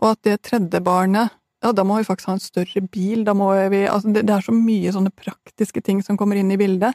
og 0.00 0.14
at 0.14 0.22
det 0.26 0.42
tredje 0.46 0.80
barnet 0.84 1.34
ja, 1.64 1.70
da 1.72 1.84
må 1.86 1.96
vi 1.96 2.04
faktisk 2.04 2.28
ha 2.28 2.34
en 2.36 2.42
større 2.44 2.82
bil, 2.92 3.22
da 3.24 3.32
må 3.36 3.48
vi 3.72 3.86
Altså, 3.88 4.10
det, 4.12 4.26
det 4.28 4.34
er 4.34 4.44
så 4.44 4.52
mye 4.52 4.92
sånne 4.92 5.12
praktiske 5.16 5.80
ting 5.80 6.02
som 6.04 6.18
kommer 6.20 6.36
inn 6.36 6.50
i 6.52 6.58
bildet, 6.60 6.92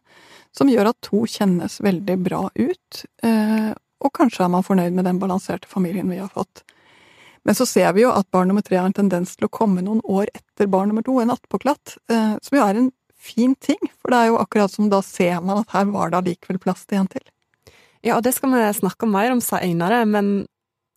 som 0.53 0.69
gjør 0.69 0.91
at 0.91 0.99
to 1.05 1.23
kjennes 1.29 1.79
veldig 1.81 2.17
bra 2.21 2.43
ut, 2.53 2.99
eh, 3.25 3.71
og 3.99 4.13
kanskje 4.15 4.45
er 4.45 4.51
man 4.53 4.65
fornøyd 4.65 4.93
med 4.93 5.09
den 5.09 5.21
balanserte 5.21 5.69
familien 5.71 6.11
vi 6.11 6.21
har 6.21 6.29
fått. 6.29 6.61
Men 7.47 7.57
så 7.57 7.65
ser 7.65 7.95
vi 7.97 8.03
jo 8.03 8.13
at 8.13 8.29
barn 8.29 8.51
nummer 8.51 8.61
tre 8.65 8.77
har 8.77 8.85
en 8.85 8.93
tendens 8.93 9.33
til 9.39 9.47
å 9.47 9.53
komme 9.57 9.81
noen 9.81 10.03
år 10.05 10.29
etter 10.35 10.69
barn 10.69 10.91
nummer 10.91 11.05
to, 11.07 11.17
en 11.17 11.33
attpåklatt, 11.33 11.97
eh, 12.11 12.37
som 12.37 12.59
jo 12.59 12.65
er 12.67 12.77
en 12.83 12.91
fin 13.19 13.55
ting, 13.57 13.81
for 13.97 14.13
det 14.13 14.21
er 14.21 14.29
jo 14.29 14.39
akkurat 14.39 14.71
som 14.71 14.91
da 14.91 15.01
ser 15.05 15.41
man 15.41 15.63
at 15.63 15.73
her 15.73 15.89
var 15.89 16.11
det 16.11 16.21
allikevel 16.21 16.61
plass 16.61 16.85
til 16.85 17.01
en 17.01 17.09
til. 17.09 17.25
Ja, 18.05 18.15
og 18.15 18.23
det 18.23 18.33
skal 18.35 18.53
vi 18.53 18.61
snakke 18.77 19.07
mer 19.09 19.33
om 19.33 19.41
seinere, 19.43 20.05
men 20.07 20.47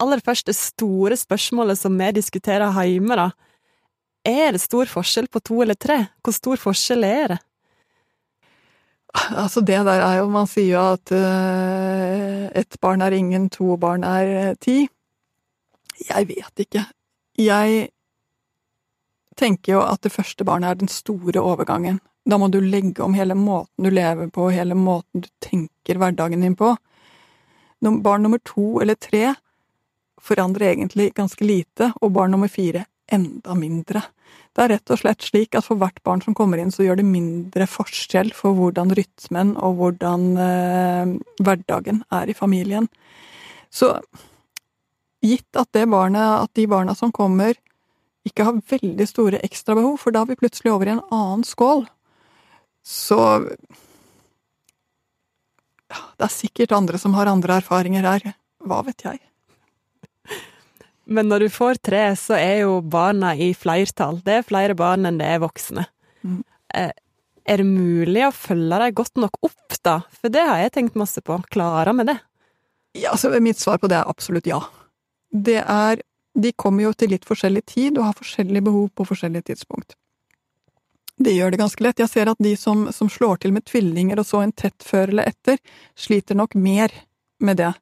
aller 0.02 0.22
først 0.22 0.46
det 0.46 0.56
store 0.58 1.16
spørsmålet 1.18 1.80
som 1.80 1.96
vi 1.98 2.10
diskuterer 2.18 2.70
hjemme, 2.86 3.18
da. 3.18 3.30
Er 4.22 4.54
det 4.54 4.62
stor 4.62 4.86
forskjell 4.86 5.26
på 5.26 5.42
to 5.42 5.62
eller 5.64 5.74
tre? 5.74 5.98
Hvor 6.22 6.34
stor 6.36 6.60
forskjell 6.62 7.04
er 7.06 7.34
det? 7.34 7.40
Altså, 9.12 9.60
det 9.60 9.80
der 9.84 10.00
er 10.00 10.20
jo 10.22 10.28
Man 10.32 10.46
sier 10.48 10.70
jo 10.72 10.84
at 10.94 11.12
uh, 11.12 12.46
ett 12.56 12.78
barn 12.80 13.02
er 13.02 13.12
ingen, 13.12 13.50
to 13.50 13.76
barn 13.76 14.06
er 14.06 14.52
uh, 14.52 14.54
ti. 14.60 14.86
Jeg 16.08 16.28
vet 16.30 16.64
ikke. 16.64 16.86
Jeg 17.38 17.90
tenker 19.36 19.74
jo 19.74 19.82
at 19.82 20.02
det 20.04 20.14
første 20.14 20.44
barnet 20.44 20.70
er 20.70 20.80
den 20.80 20.88
store 20.88 21.42
overgangen. 21.42 22.00
Da 22.24 22.38
må 22.38 22.48
du 22.48 22.60
legge 22.62 23.02
om 23.02 23.14
hele 23.18 23.34
måten 23.34 23.84
du 23.84 23.90
lever 23.90 24.30
på, 24.30 24.48
hele 24.54 24.78
måten 24.78 25.24
du 25.24 25.28
tenker 25.42 25.98
hverdagen 25.98 26.44
din 26.44 26.56
på. 26.56 26.76
Barn 27.82 28.22
nummer 28.22 28.38
to 28.46 28.80
eller 28.80 28.94
tre 28.94 29.34
forandrer 30.22 30.72
egentlig 30.72 31.10
ganske 31.16 31.44
lite, 31.44 31.90
og 32.00 32.12
barn 32.14 32.30
nummer 32.30 32.50
fire 32.50 32.84
enda 33.12 33.54
mindre. 33.58 34.04
Det 34.52 34.64
er 34.64 34.70
rett 34.74 34.92
og 34.92 35.00
slett 35.00 35.24
slik 35.24 35.56
at 35.58 35.66
for 35.66 35.80
hvert 35.80 35.98
barn 36.06 36.22
som 36.24 36.36
kommer 36.36 36.60
inn, 36.60 36.70
så 36.72 36.84
gjør 36.86 37.00
det 37.00 37.08
mindre 37.08 37.66
forskjell 37.68 38.32
for 38.36 38.56
hvordan 38.56 38.92
rytmen 38.96 39.54
og 39.58 39.80
hvordan 39.80 40.26
eh, 40.40 41.14
hverdagen 41.42 42.02
er 42.12 42.30
i 42.30 42.36
familien. 42.36 42.88
Så 43.72 43.94
gitt 45.24 45.58
at, 45.58 45.72
barnet, 45.72 46.44
at 46.44 46.52
de 46.58 46.66
barna 46.68 46.94
som 46.98 47.12
kommer, 47.14 47.56
ikke 48.26 48.46
har 48.46 48.60
veldig 48.70 49.06
store 49.08 49.40
ekstrabehov, 49.42 49.96
for 49.98 50.14
da 50.14 50.22
er 50.22 50.32
vi 50.32 50.38
plutselig 50.38 50.72
over 50.72 50.88
i 50.88 50.94
en 50.94 51.06
annen 51.10 51.46
skål, 51.46 51.86
så 52.82 53.22
ja, 55.92 56.00
Det 56.18 56.26
er 56.26 56.34
sikkert 56.34 56.74
andre 56.76 56.98
som 57.00 57.14
har 57.18 57.30
andre 57.30 57.60
erfaringer 57.60 58.06
her. 58.08 58.32
Hva 58.64 58.80
vet 58.86 59.04
jeg? 59.04 59.20
Men 61.12 61.28
når 61.28 61.46
du 61.46 61.52
får 61.52 61.80
tre, 61.82 62.02
så 62.16 62.36
er 62.38 62.62
jo 62.62 62.80
barna 62.80 63.34
i 63.34 63.50
flertall. 63.58 64.20
Det 64.24 64.38
er 64.38 64.46
flere 64.46 64.76
barn 64.78 65.08
enn 65.08 65.18
det 65.20 65.28
er 65.28 65.42
voksne. 65.42 65.84
Mm. 66.22 66.42
Eh, 66.78 66.92
er 67.42 67.58
det 67.58 67.66
mulig 67.66 68.22
å 68.26 68.34
følge 68.34 68.78
dem 68.84 68.94
godt 68.94 69.18
nok 69.18 69.40
opp, 69.42 69.78
da? 69.82 69.96
For 70.20 70.32
det 70.32 70.44
har 70.46 70.62
jeg 70.62 70.74
tenkt 70.76 70.98
masse 70.98 71.20
på. 71.24 71.40
Klarer 71.52 71.96
vi 71.98 72.06
det? 72.12 72.18
Ja, 73.02 73.12
altså, 73.16 73.32
mitt 73.42 73.58
svar 73.58 73.80
på 73.82 73.90
det 73.90 73.98
er 73.98 74.08
absolutt 74.08 74.48
ja. 74.48 74.62
Det 75.32 75.60
er 75.64 76.02
De 76.32 76.48
kommer 76.56 76.86
jo 76.86 76.94
til 76.96 77.10
litt 77.12 77.26
forskjellig 77.28 77.60
tid 77.68 77.98
og 77.98 78.06
har 78.06 78.14
forskjellige 78.16 78.64
behov 78.64 78.86
på 78.96 79.04
forskjellige 79.04 79.50
tidspunkt. 79.50 79.92
Det 81.18 81.34
gjør 81.34 81.52
det 81.52 81.60
ganske 81.60 81.84
lett. 81.84 82.00
Jeg 82.00 82.10
ser 82.10 82.30
at 82.32 82.40
de 82.42 82.54
som, 82.56 82.86
som 82.92 83.10
slår 83.12 83.42
til 83.42 83.52
med 83.54 83.66
tvillinger 83.68 84.20
og 84.20 84.26
så 84.26 84.42
en 84.42 84.52
tett 84.52 84.84
før 84.86 85.12
eller 85.12 85.28
etter, 85.28 85.60
sliter 85.98 86.38
nok 86.38 86.56
mer 86.58 86.94
med 87.42 87.60
det 87.60 87.72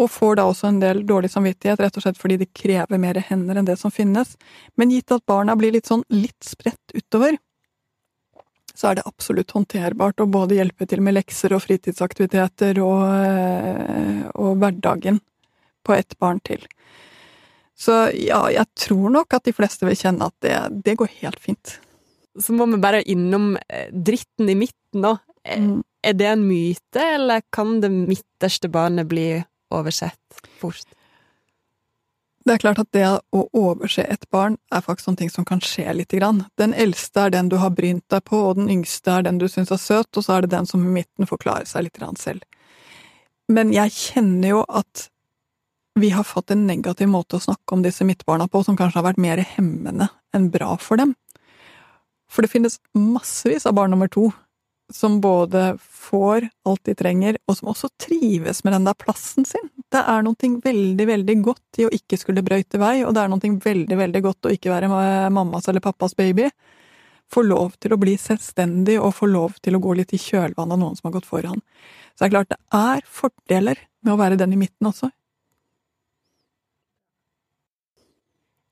og 0.00 0.10
får 0.10 0.38
da 0.38 0.44
også 0.48 0.70
en 0.70 0.80
del 0.80 1.02
dårlig 1.06 1.30
samvittighet, 1.32 1.80
rett 1.82 1.96
og 1.98 2.04
slett 2.04 2.20
fordi 2.20 2.38
det 2.40 2.52
krever 2.56 3.00
mer 3.00 3.18
hender 3.28 3.58
enn 3.60 3.68
det 3.68 3.76
som 3.80 3.92
finnes. 3.92 4.36
Men 4.80 4.92
gitt 4.92 5.12
at 5.12 5.24
barna 5.28 5.56
blir 5.58 5.74
litt 5.74 5.90
sånn 5.90 6.04
litt 6.12 6.40
spredt 6.46 6.94
utover, 6.96 7.36
så 8.72 8.88
er 8.88 8.98
det 8.98 9.08
absolutt 9.08 9.52
håndterbart 9.52 10.22
å 10.24 10.30
både 10.32 10.56
hjelpe 10.56 10.88
til 10.88 11.02
med 11.04 11.18
lekser 11.18 11.52
og 11.52 11.60
fritidsaktiviteter 11.66 12.80
og, 12.80 13.02
eh, 13.20 14.22
og 14.32 14.62
hverdagen 14.62 15.20
på 15.84 15.92
ett 15.92 16.16
barn 16.18 16.40
til. 16.40 16.64
Så 17.76 18.06
ja, 18.16 18.46
jeg 18.52 18.64
tror 18.78 19.12
nok 19.12 19.34
at 19.36 19.44
de 19.44 19.52
fleste 19.52 19.84
vil 19.84 19.98
kjenne 19.98 20.30
at 20.30 20.36
det, 20.40 20.56
det 20.86 20.96
går 21.00 21.12
helt 21.20 21.40
fint. 21.42 21.76
Så 22.40 22.54
må 22.56 22.66
vi 22.70 22.80
bare 22.80 23.02
innom 23.02 23.56
eh, 23.68 23.90
dritten 23.92 24.48
i 24.48 24.56
midten 24.56 25.04
nå. 25.04 25.16
Mm. 25.48 25.82
Er 26.02 26.16
det 26.18 26.26
en 26.30 26.46
myte, 26.46 27.02
eller 27.02 27.42
kan 27.52 27.80
det 27.82 27.90
midterste 27.92 28.70
barnet 28.72 29.06
bli 29.10 29.26
oversett 29.74 30.42
fort? 30.60 30.86
Det 32.42 32.56
er 32.56 32.62
klart 32.62 32.80
at 32.82 32.90
det 32.94 33.04
å 33.06 33.44
overse 33.54 34.02
et 34.02 34.24
barn 34.34 34.56
er 34.74 34.82
faktisk 34.82 35.06
sånne 35.06 35.20
ting 35.20 35.30
som 35.30 35.46
kan 35.46 35.60
skje 35.62 35.86
lite 35.94 36.18
grann. 36.18 36.42
Den 36.58 36.74
eldste 36.74 37.28
er 37.28 37.34
den 37.34 37.52
du 37.52 37.58
har 37.62 37.70
brynt 37.74 38.04
deg 38.10 38.24
på, 38.26 38.40
og 38.48 38.58
den 38.58 38.70
yngste 38.72 39.14
er 39.14 39.28
den 39.28 39.38
du 39.38 39.46
syns 39.50 39.70
er 39.70 39.78
søt, 39.78 40.10
og 40.16 40.26
så 40.26 40.36
er 40.36 40.44
det 40.44 40.54
den 40.56 40.66
som 40.66 40.82
i 40.82 40.96
midten 40.96 41.28
får 41.28 41.42
klare 41.44 41.68
seg 41.70 41.86
litt 41.86 41.98
grann 42.00 42.18
selv. 42.18 42.42
Men 43.52 43.70
jeg 43.74 43.94
kjenner 43.94 44.56
jo 44.56 44.64
at 44.66 45.08
vi 46.00 46.10
har 46.10 46.24
fått 46.24 46.50
en 46.50 46.66
negativ 46.66 47.10
måte 47.12 47.36
å 47.36 47.44
snakke 47.44 47.76
om 47.76 47.82
disse 47.84 48.04
midtbarna 48.08 48.48
på, 48.50 48.62
som 48.64 48.78
kanskje 48.78 48.98
har 48.98 49.10
vært 49.10 49.22
mer 49.22 49.42
hemmende 49.54 50.08
enn 50.34 50.48
bra 50.50 50.74
for 50.80 50.98
dem. 50.98 51.14
For 52.32 52.44
det 52.44 52.52
finnes 52.52 52.78
massevis 52.96 53.66
av 53.68 53.76
barn 53.76 53.92
nummer 53.92 54.08
to 54.08 54.30
som 54.92 55.20
både 55.20 55.78
får 55.80 56.48
alt 56.68 56.84
de 56.84 56.94
trenger, 56.94 57.38
og 57.48 57.56
som 57.56 57.70
også 57.72 57.88
trives 58.00 58.60
med 58.64 58.74
den 58.76 58.84
der 58.84 58.96
plassen 58.98 59.46
sin. 59.48 59.70
Det 59.92 60.00
er 60.00 60.24
noe 60.24 60.50
veldig, 60.64 61.06
veldig 61.08 61.36
godt 61.44 61.80
i 61.80 61.86
å 61.86 61.92
ikke 61.92 62.18
skulle 62.20 62.44
brøyte 62.44 62.80
vei, 62.80 62.98
og 63.06 63.14
det 63.14 63.22
er 63.22 63.32
noe 63.32 63.52
veldig, 63.64 63.98
veldig 63.98 64.22
godt 64.24 64.48
å 64.48 64.52
ikke 64.52 64.72
være 64.72 64.90
mammas 65.32 65.68
eller 65.68 65.84
pappas 65.84 66.16
baby. 66.18 66.50
Få 67.32 67.44
lov 67.46 67.78
til 67.80 67.94
å 67.94 68.00
bli 68.00 68.18
selvstendig 68.20 68.98
og 69.00 69.14
få 69.16 69.30
lov 69.30 69.56
til 69.64 69.76
å 69.76 69.80
gå 69.80 69.96
litt 69.96 70.12
i 70.12 70.20
kjølvannet 70.20 70.76
av 70.76 70.80
noen 70.82 70.98
som 70.98 71.08
har 71.08 71.16
gått 71.16 71.30
foran. 71.30 71.62
Så 72.12 72.24
det 72.24 72.28
er 72.28 72.34
klart 72.36 72.52
det 72.52 72.60
er 72.76 73.08
fordeler 73.08 73.80
med 74.04 74.14
å 74.14 74.20
være 74.20 74.40
den 74.40 74.52
i 74.52 74.60
midten 74.60 74.90
også. 74.90 75.08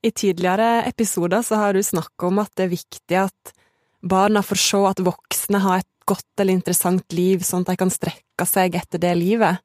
I 0.02 0.10
tidligere 0.10 0.82
episoder 0.88 1.42
så 1.44 1.58
har 1.60 1.76
du 1.76 1.82
snakka 1.84 2.30
om 2.30 2.40
at 2.40 2.52
det 2.56 2.66
er 2.66 2.72
viktig 2.72 3.18
at 3.20 3.54
barna 4.00 4.40
får 4.42 4.60
se 4.62 4.82
at 4.88 5.02
voksne 5.04 5.60
har 5.60 5.82
et 5.82 5.90
godt 6.08 6.40
eller 6.40 6.56
interessant 6.56 7.12
liv, 7.12 7.44
sånn 7.44 7.66
at 7.66 7.74
de 7.74 7.80
kan 7.82 7.92
strekke 7.92 8.46
seg 8.48 8.78
etter 8.80 9.02
det 9.02 9.12
livet. 9.18 9.60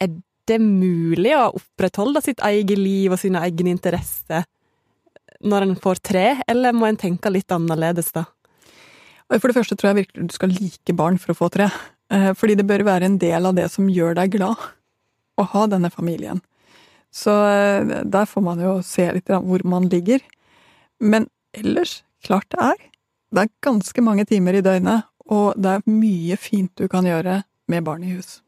Er 0.00 0.14
det 0.48 0.58
mulig 0.62 1.34
å 1.36 1.52
opprettholde 1.52 2.22
sitt 2.24 2.40
eget 2.42 2.80
liv 2.80 3.12
og 3.12 3.20
sine 3.20 3.44
egne 3.44 3.74
interesser 3.76 4.48
når 5.42 5.66
en 5.66 5.76
får 5.82 6.00
tre, 6.06 6.26
eller 6.48 6.74
må 6.74 6.88
en 6.88 6.98
tenke 6.98 7.30
litt 7.32 7.52
annerledes 7.52 8.12
da? 8.14 8.24
For 9.32 9.48
det 9.48 9.56
første 9.56 9.76
tror 9.78 9.92
jeg 9.92 10.02
virkelig 10.02 10.28
du 10.28 10.34
skal 10.34 10.52
like 10.52 10.94
barn 10.96 11.18
for 11.20 11.32
å 11.32 11.38
få 11.38 11.48
tre. 11.52 11.68
Eh, 12.12 12.32
fordi 12.36 12.56
det 12.58 12.66
bør 12.68 12.84
være 12.88 13.08
en 13.08 13.18
del 13.20 13.48
av 13.48 13.56
det 13.56 13.68
som 13.72 13.88
gjør 13.88 14.16
deg 14.18 14.34
glad, 14.36 14.60
å 15.40 15.46
ha 15.54 15.66
denne 15.70 15.88
familien. 15.92 16.42
Så 17.12 17.32
eh, 17.46 18.02
der 18.04 18.28
får 18.28 18.44
man 18.44 18.62
jo 18.62 18.78
se 18.86 19.06
litt 19.12 19.28
hvor 19.28 19.66
man 19.68 19.88
ligger. 19.92 20.22
Men 21.02 21.28
ellers, 21.56 22.00
klart 22.24 22.48
det 22.54 22.62
er. 22.62 22.78
Det 23.32 23.44
er 23.44 23.56
ganske 23.64 24.04
mange 24.04 24.24
timer 24.28 24.58
i 24.58 24.64
døgnet, 24.64 25.08
og 25.32 25.56
det 25.60 25.76
er 25.76 25.88
mye 25.88 26.36
fint 26.40 26.72
du 26.76 26.88
kan 26.92 27.06
gjøre 27.08 27.42
med 27.72 27.84
barn 27.86 28.04
i 28.04 28.14
hus. 28.16 28.40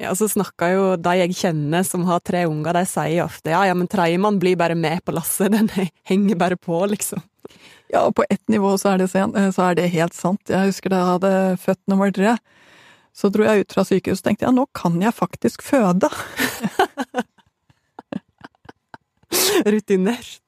Ja, 0.00 0.10
og 0.10 0.18
så 0.18 0.26
snakker 0.30 0.72
jo 0.72 0.86
de 0.98 1.12
jeg 1.20 1.36
kjenner 1.38 1.84
som 1.86 2.06
har 2.08 2.22
tre 2.26 2.42
unger, 2.50 2.74
de 2.74 2.88
sier 2.90 3.22
ofte 3.22 3.52
ja, 3.52 3.60
ja, 3.68 3.74
men 3.76 3.90
tredjemann 3.90 4.40
blir 4.42 4.58
bare 4.58 4.74
med 4.74 5.04
på 5.06 5.14
lasset, 5.14 5.52
den 5.56 5.70
henger 6.08 6.40
bare 6.40 6.58
på, 6.58 6.80
liksom. 6.90 7.22
Ja, 7.92 8.06
og 8.06 8.16
på 8.16 8.24
ett 8.30 8.42
nivå 8.48 8.72
så 8.80 8.94
er, 8.94 9.02
det, 9.02 9.10
så 9.12 9.66
er 9.68 9.76
det 9.76 9.90
helt 9.92 10.16
sant. 10.16 10.48
Jeg 10.48 10.70
husker 10.70 10.90
da 10.90 11.02
jeg 11.02 11.10
hadde 11.10 11.32
født 11.60 11.82
nummer 11.92 12.14
tre. 12.14 12.38
Så 13.12 13.28
dro 13.28 13.44
jeg 13.44 13.66
ut 13.66 13.74
fra 13.76 13.84
sykehuset 13.84 14.22
og 14.22 14.30
tenkte 14.30 14.46
ja, 14.46 14.52
nå 14.56 14.64
kan 14.72 14.96
jeg 15.02 15.12
faktisk 15.12 15.60
føde. 15.66 16.08
Rutinert. 19.72 20.38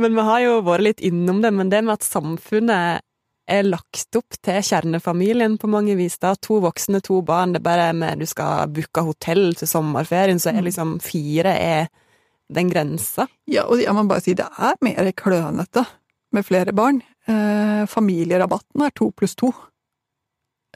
Men 0.00 0.16
vi 0.16 0.24
har 0.24 0.42
jo 0.44 0.58
vært 0.64 0.86
litt 0.86 1.00
innom 1.04 1.40
det, 1.44 1.52
men 1.52 1.70
det 1.72 1.82
med 1.84 1.98
at 1.98 2.06
samfunnet 2.06 3.04
er 3.50 3.66
lagt 3.66 4.16
opp 4.16 4.36
til 4.44 4.60
kjernefamilien 4.62 5.56
på 5.58 5.68
mange 5.70 5.96
vis. 5.98 6.18
da, 6.22 6.34
To 6.38 6.60
voksne, 6.62 7.00
to 7.04 7.20
barn. 7.26 7.52
Det 7.52 7.60
er 7.60 7.66
bare 7.66 7.88
med 7.96 8.22
du 8.22 8.26
skal 8.30 8.70
booke 8.70 9.02
hotell 9.04 9.50
til 9.58 9.68
sommerferien, 9.68 10.38
så 10.38 10.52
er 10.52 10.60
mm. 10.60 10.66
liksom 10.68 10.92
fire 11.04 11.56
er 11.56 11.90
den 12.50 12.70
grensa. 12.70 13.26
Ja, 13.50 13.66
og 13.66 13.82
jeg 13.82 13.94
må 13.94 14.06
bare 14.10 14.22
si 14.24 14.36
det 14.38 14.46
er 14.46 14.78
mer 14.82 15.10
klønete 15.18 15.84
med 16.34 16.46
flere 16.46 16.74
barn. 16.76 17.02
Eh, 17.26 17.86
familierabatten 17.90 18.86
er 18.86 18.94
to 18.94 19.10
pluss 19.16 19.36
to. 19.38 19.52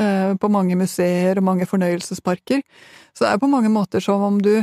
Eh, 0.00 0.34
på 0.34 0.50
mange 0.50 0.76
museer 0.78 1.38
og 1.38 1.46
mange 1.46 1.66
fornøyelsesparker. 1.70 2.62
Så 3.14 3.24
det 3.24 3.30
er 3.30 3.42
på 3.42 3.50
mange 3.50 3.70
måter 3.70 4.02
som 4.02 4.22
om 4.26 4.40
du 4.42 4.56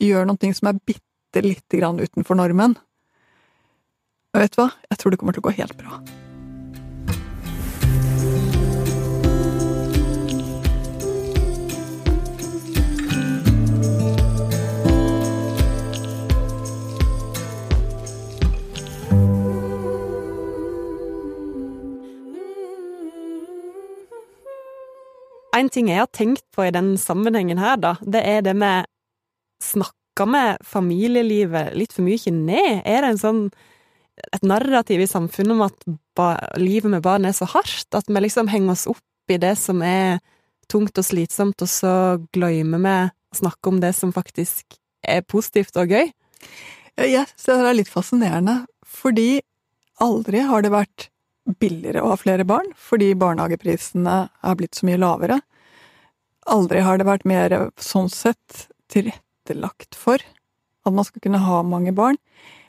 gjør 0.00 0.28
noe 0.28 0.54
som 0.56 0.70
er 0.70 0.80
bitte 0.86 1.44
lite 1.44 1.80
grann 1.80 2.00
utenfor 2.00 2.38
normen. 2.38 2.78
Og 4.34 4.42
vet 4.42 4.56
du 4.56 4.62
hva? 4.62 4.70
Jeg 4.90 5.00
tror 5.00 5.12
det 5.12 5.20
kommer 5.20 5.36
til 5.36 5.42
å 5.44 5.48
gå 5.50 5.56
helt 5.58 5.78
bra. 5.78 6.00
En 25.60 25.68
ting 25.68 25.90
jeg 25.90 25.98
har 26.00 26.08
tenkt 26.08 26.46
på 26.54 26.64
i 26.64 26.72
den 26.72 26.94
sammenhengen 26.96 27.58
her, 27.60 27.76
da, 27.76 27.96
det 28.00 28.22
er 28.24 28.40
det 28.46 28.54
med 28.56 28.86
Snakker 29.62 30.28
med 30.28 30.60
familielivet 30.66 31.74
litt 31.78 31.94
for 31.96 32.04
mye 32.06 32.32
ned? 32.34 32.82
Er 32.84 33.04
det 33.04 33.12
en 33.14 33.22
sånn 33.24 33.42
et 34.20 34.44
narrativ 34.44 35.00
i 35.00 35.08
samfunnet 35.08 35.54
om 35.54 35.62
at 35.64 35.86
ba, 36.16 36.34
livet 36.60 36.92
med 36.92 37.04
barn 37.04 37.24
er 37.28 37.36
så 37.36 37.48
hardt, 37.48 37.88
at 37.96 38.08
vi 38.08 38.20
liksom 38.20 38.50
henger 38.52 38.74
oss 38.74 38.88
opp 38.90 39.32
i 39.32 39.38
det 39.40 39.54
som 39.58 39.80
er 39.86 40.20
tungt 40.70 40.98
og 41.00 41.06
slitsomt, 41.06 41.62
og 41.62 41.70
så 41.70 41.92
glemmer 42.34 42.82
vi 42.84 42.96
å 43.08 43.38
snakke 43.40 43.72
om 43.72 43.80
det 43.82 43.94
som 43.96 44.12
faktisk 44.14 44.76
er 45.06 45.24
positivt 45.26 45.78
og 45.80 45.94
gøy? 45.94 46.10
Jeg 47.00 47.24
synes 47.32 47.46
det 47.46 47.70
er 47.70 47.78
litt 47.78 47.90
fascinerende, 47.92 48.56
fordi 48.86 49.40
aldri 50.02 50.44
har 50.46 50.64
det 50.66 50.74
vært 50.74 51.08
billigere 51.60 52.02
å 52.04 52.12
ha 52.12 52.18
flere 52.20 52.46
barn, 52.46 52.68
fordi 52.76 53.14
barnehageprisene 53.18 54.18
er 54.28 54.58
blitt 54.58 54.78
så 54.78 54.86
mye 54.86 55.00
lavere. 55.00 55.40
Aldri 56.50 56.82
har 56.84 57.00
det 57.00 57.08
vært 57.08 57.26
mer 57.28 57.56
sånn 57.80 58.10
sett 58.12 58.66
tilrettelagt 59.50 59.94
for 59.94 60.18
at 60.86 60.92
man 60.92 61.04
skal 61.04 61.20
kunne 61.20 61.38
ha 61.38 61.62
mange 61.62 61.92
barn. 61.92 62.16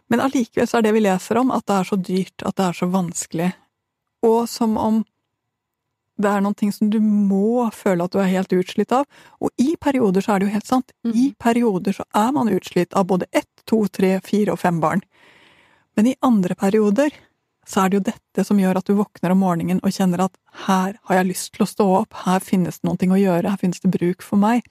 Men 0.10 0.20
allikevel 0.20 0.68
så 0.68 0.78
er 0.78 0.84
det 0.84 0.94
vi 0.94 1.06
leser 1.06 1.38
om, 1.38 1.52
at 1.52 1.66
det 1.68 1.76
er 1.76 1.84
så 1.84 1.96
dyrt, 1.96 2.44
at 2.44 2.56
det 2.58 2.66
er 2.66 2.74
så 2.74 2.86
vanskelig, 2.92 3.52
og 4.24 4.50
som 4.50 4.78
om 4.78 5.04
det 6.22 6.30
er 6.30 6.42
noen 6.42 6.54
ting 6.54 6.72
som 6.72 6.90
du 6.92 7.00
må 7.02 7.72
føle 7.74 8.04
at 8.04 8.12
du 8.14 8.20
er 8.22 8.30
helt 8.30 8.52
utslitt 8.54 8.92
av. 8.94 9.08
Og 9.42 9.50
i 9.58 9.74
perioder 9.80 10.22
så 10.22 10.36
er 10.36 10.40
det 10.40 10.46
jo 10.50 10.54
helt 10.54 10.68
sant. 10.68 10.92
I 11.08 11.10
mhm. 11.10 11.32
perioder 11.40 11.96
så 11.98 12.04
er 12.14 12.32
man 12.36 12.52
utslitt 12.52 12.94
av 12.94 13.08
både 13.10 13.26
ett, 13.32 13.50
to, 13.66 13.88
tre, 13.88 14.20
fire 14.22 14.54
og 14.54 14.60
fem 14.62 14.78
barn. 14.84 15.02
Men 15.96 16.12
i 16.12 16.16
andre 16.22 16.54
perioder 16.54 17.10
så 17.66 17.82
er 17.82 17.90
det 17.90 17.98
jo 17.98 18.04
dette 18.12 18.46
som 18.46 18.60
gjør 18.60 18.78
at 18.78 18.86
du 18.86 18.94
våkner 19.00 19.34
om 19.34 19.42
morgenen 19.42 19.82
og 19.82 19.96
kjenner 19.96 20.28
at 20.28 20.38
her 20.68 21.00
har 21.08 21.18
jeg 21.18 21.30
lyst 21.32 21.54
til 21.56 21.66
å 21.66 21.72
stå 21.72 21.90
opp, 22.04 22.22
her 22.28 22.44
finnes 22.44 22.82
det 22.82 22.90
noe 22.92 23.18
å 23.18 23.22
gjøre, 23.24 23.50
her 23.50 23.62
finnes 23.64 23.82
det 23.82 23.94
bruk 23.96 24.22
for 24.26 24.38
meg. 24.42 24.62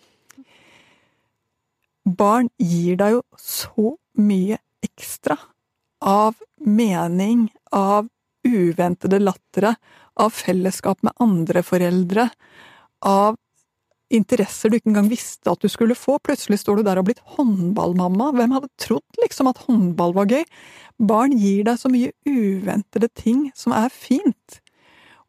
Barn 2.16 2.48
gir 2.58 2.98
deg 3.00 3.18
jo 3.18 3.22
så 3.38 3.94
mye 4.20 4.58
ekstra 4.84 5.36
av 6.00 6.38
mening, 6.64 7.48
av 7.76 8.08
uventede 8.46 9.20
lattere, 9.20 9.74
av 10.20 10.32
fellesskap 10.32 11.02
med 11.04 11.16
andre 11.20 11.62
foreldre, 11.64 12.28
av 13.04 13.36
interesser 14.10 14.70
du 14.70 14.78
ikke 14.78 14.90
engang 14.90 15.10
visste 15.10 15.52
at 15.52 15.62
du 15.62 15.70
skulle 15.70 15.96
få. 15.98 16.18
Plutselig 16.24 16.60
står 16.62 16.80
du 16.80 16.86
der 16.88 16.98
og 17.00 17.06
blitt 17.08 17.22
håndballmamma. 17.36 18.32
Hvem 18.36 18.56
hadde 18.56 18.72
trodd 18.82 19.22
liksom 19.22 19.50
at 19.52 19.62
håndball 19.68 20.14
var 20.16 20.30
gøy? 20.30 20.42
Barn 20.98 21.36
gir 21.38 21.62
deg 21.68 21.78
så 21.80 21.90
mye 21.92 22.12
uventede 22.26 23.10
ting 23.14 23.48
som 23.56 23.76
er 23.76 23.92
fint. 23.94 24.58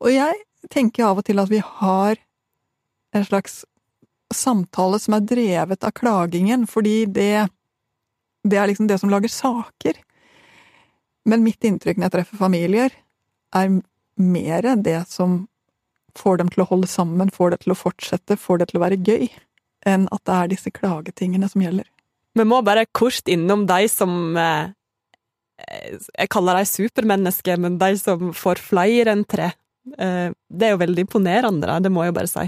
Og 0.02 0.10
jeg 0.16 0.42
tenker 0.74 1.12
av 1.12 1.22
og 1.22 1.28
til 1.28 1.42
at 1.42 1.52
vi 1.52 1.62
har 1.62 2.18
en 3.14 3.28
slags 3.28 3.62
samtale 4.38 5.00
som 5.02 5.16
er 5.18 5.28
drevet 5.28 5.84
av 5.84 5.94
klagingen, 5.98 6.66
fordi 6.70 7.06
det, 7.06 7.48
det 8.48 8.60
er 8.60 8.72
liksom 8.72 8.90
det 8.90 9.00
som 9.02 9.12
lager 9.12 9.32
saker. 9.32 10.00
Men 11.30 11.46
mitt 11.46 11.64
inntrykk 11.68 12.00
når 12.00 12.08
jeg 12.08 12.16
treffer 12.18 12.42
familier, 12.42 12.94
er 13.56 13.82
mer 14.22 14.68
det 14.82 15.00
som 15.12 15.46
får 16.18 16.42
dem 16.42 16.52
til 16.52 16.64
å 16.64 16.70
holde 16.72 16.90
sammen, 16.92 17.32
får 17.32 17.54
det 17.54 17.64
til 17.64 17.74
å 17.74 17.80
fortsette, 17.80 18.40
får 18.40 18.62
det 18.62 18.70
til 18.72 18.82
å 18.82 18.84
være 18.84 19.00
gøy, 19.00 19.30
enn 19.88 20.08
at 20.12 20.24
det 20.28 20.38
er 20.38 20.52
disse 20.52 20.74
klagetingene 20.74 21.50
som 21.52 21.64
gjelder. 21.64 21.88
Vi 22.38 22.46
må 22.48 22.62
bare 22.64 22.88
kort 22.96 23.28
innom 23.28 23.66
de 23.68 23.88
som 23.92 24.38
eh, 24.40 24.72
Jeg 26.18 26.32
kaller 26.32 26.58
de 26.58 26.68
supermennesker, 26.68 27.60
men 27.60 27.78
de 27.82 27.96
som 28.00 28.32
får 28.36 28.62
flere 28.64 29.14
enn 29.14 29.26
tre. 29.28 29.52
Eh, 29.98 30.32
det 30.32 30.68
er 30.68 30.76
jo 30.76 30.84
veldig 30.84 31.06
imponerende, 31.08 31.80
det 31.84 31.92
må 31.92 32.06
jeg 32.08 32.16
bare 32.18 32.32
si. 32.32 32.48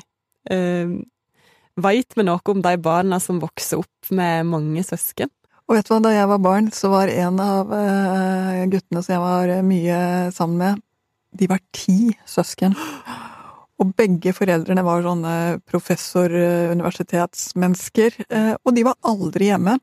Eh, 1.78 1.84
Veit 1.84 2.14
vi 2.16 2.24
noe 2.24 2.54
om 2.54 2.62
de 2.62 2.76
barna 2.78 3.20
som 3.20 3.40
vokser 3.42 3.82
opp 3.82 4.12
med 4.12 4.46
mange 4.46 4.84
søsken? 4.86 5.30
Og 5.68 5.78
vet 5.78 5.88
du 5.88 5.94
hva, 5.94 6.02
da 6.04 6.12
jeg 6.14 6.28
var 6.28 6.42
barn, 6.44 6.72
så 6.76 6.90
var 6.92 7.08
en 7.08 7.40
av 7.40 7.70
guttene 8.70 9.02
som 9.02 9.14
jeg 9.14 9.22
var 9.24 9.54
mye 9.64 10.00
sammen 10.36 10.58
med, 10.60 10.82
de 11.34 11.48
var 11.50 11.60
ti 11.74 12.14
søsken. 12.30 12.76
Og 13.82 13.90
begge 13.98 14.30
foreldrene 14.36 14.84
var 14.86 15.02
sånne 15.04 15.60
professor-universitetsmennesker, 15.70 18.12
eh, 18.30 18.56
og 18.62 18.76
de 18.76 18.84
var 18.86 18.96
aldri 19.10 19.46
hjemme. 19.50 19.80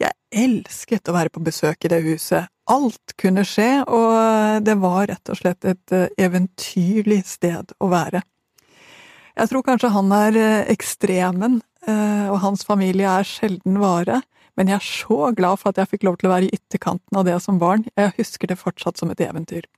Jeg 0.00 0.12
elsket 0.32 1.08
å 1.08 1.12
være 1.16 1.30
på 1.32 1.40
besøk 1.44 1.84
i 1.84 1.88
det 1.92 2.02
huset. 2.04 2.44
Alt 2.66 3.12
kunne 3.20 3.44
skje, 3.46 3.84
og 3.86 4.64
det 4.66 4.76
var 4.82 5.06
rett 5.12 5.28
og 5.30 5.36
slett 5.38 5.64
et 5.68 5.92
eh, 5.94 6.08
eventyrlig 6.18 7.24
sted 7.28 7.72
å 7.78 7.86
være. 7.92 8.20
Jeg 9.36 9.50
tror 9.50 9.64
kanskje 9.66 9.92
han 9.92 10.12
er 10.16 10.38
eh, 10.40 10.70
ekstremen, 10.72 11.60
og 11.86 12.40
hans 12.42 12.64
familie 12.66 13.06
er 13.06 13.22
sjelden 13.22 13.76
vare, 13.78 14.16
men 14.58 14.66
jeg 14.66 14.74
er 14.74 14.86
så 14.88 15.28
glad 15.38 15.60
for 15.60 15.70
at 15.70 15.78
jeg 15.78 15.92
fikk 15.92 16.06
lov 16.08 16.16
til 16.18 16.26
å 16.26 16.32
være 16.32 16.48
i 16.48 16.56
ytterkanten 16.56 17.14
av 17.20 17.28
det 17.28 17.36
som 17.44 17.60
barn. 17.62 17.84
Jeg 17.94 18.16
husker 18.16 18.50
det 18.50 18.56
fortsatt 18.58 18.98
som 18.98 19.12
et 19.12 19.22
eventyr. 19.22 19.68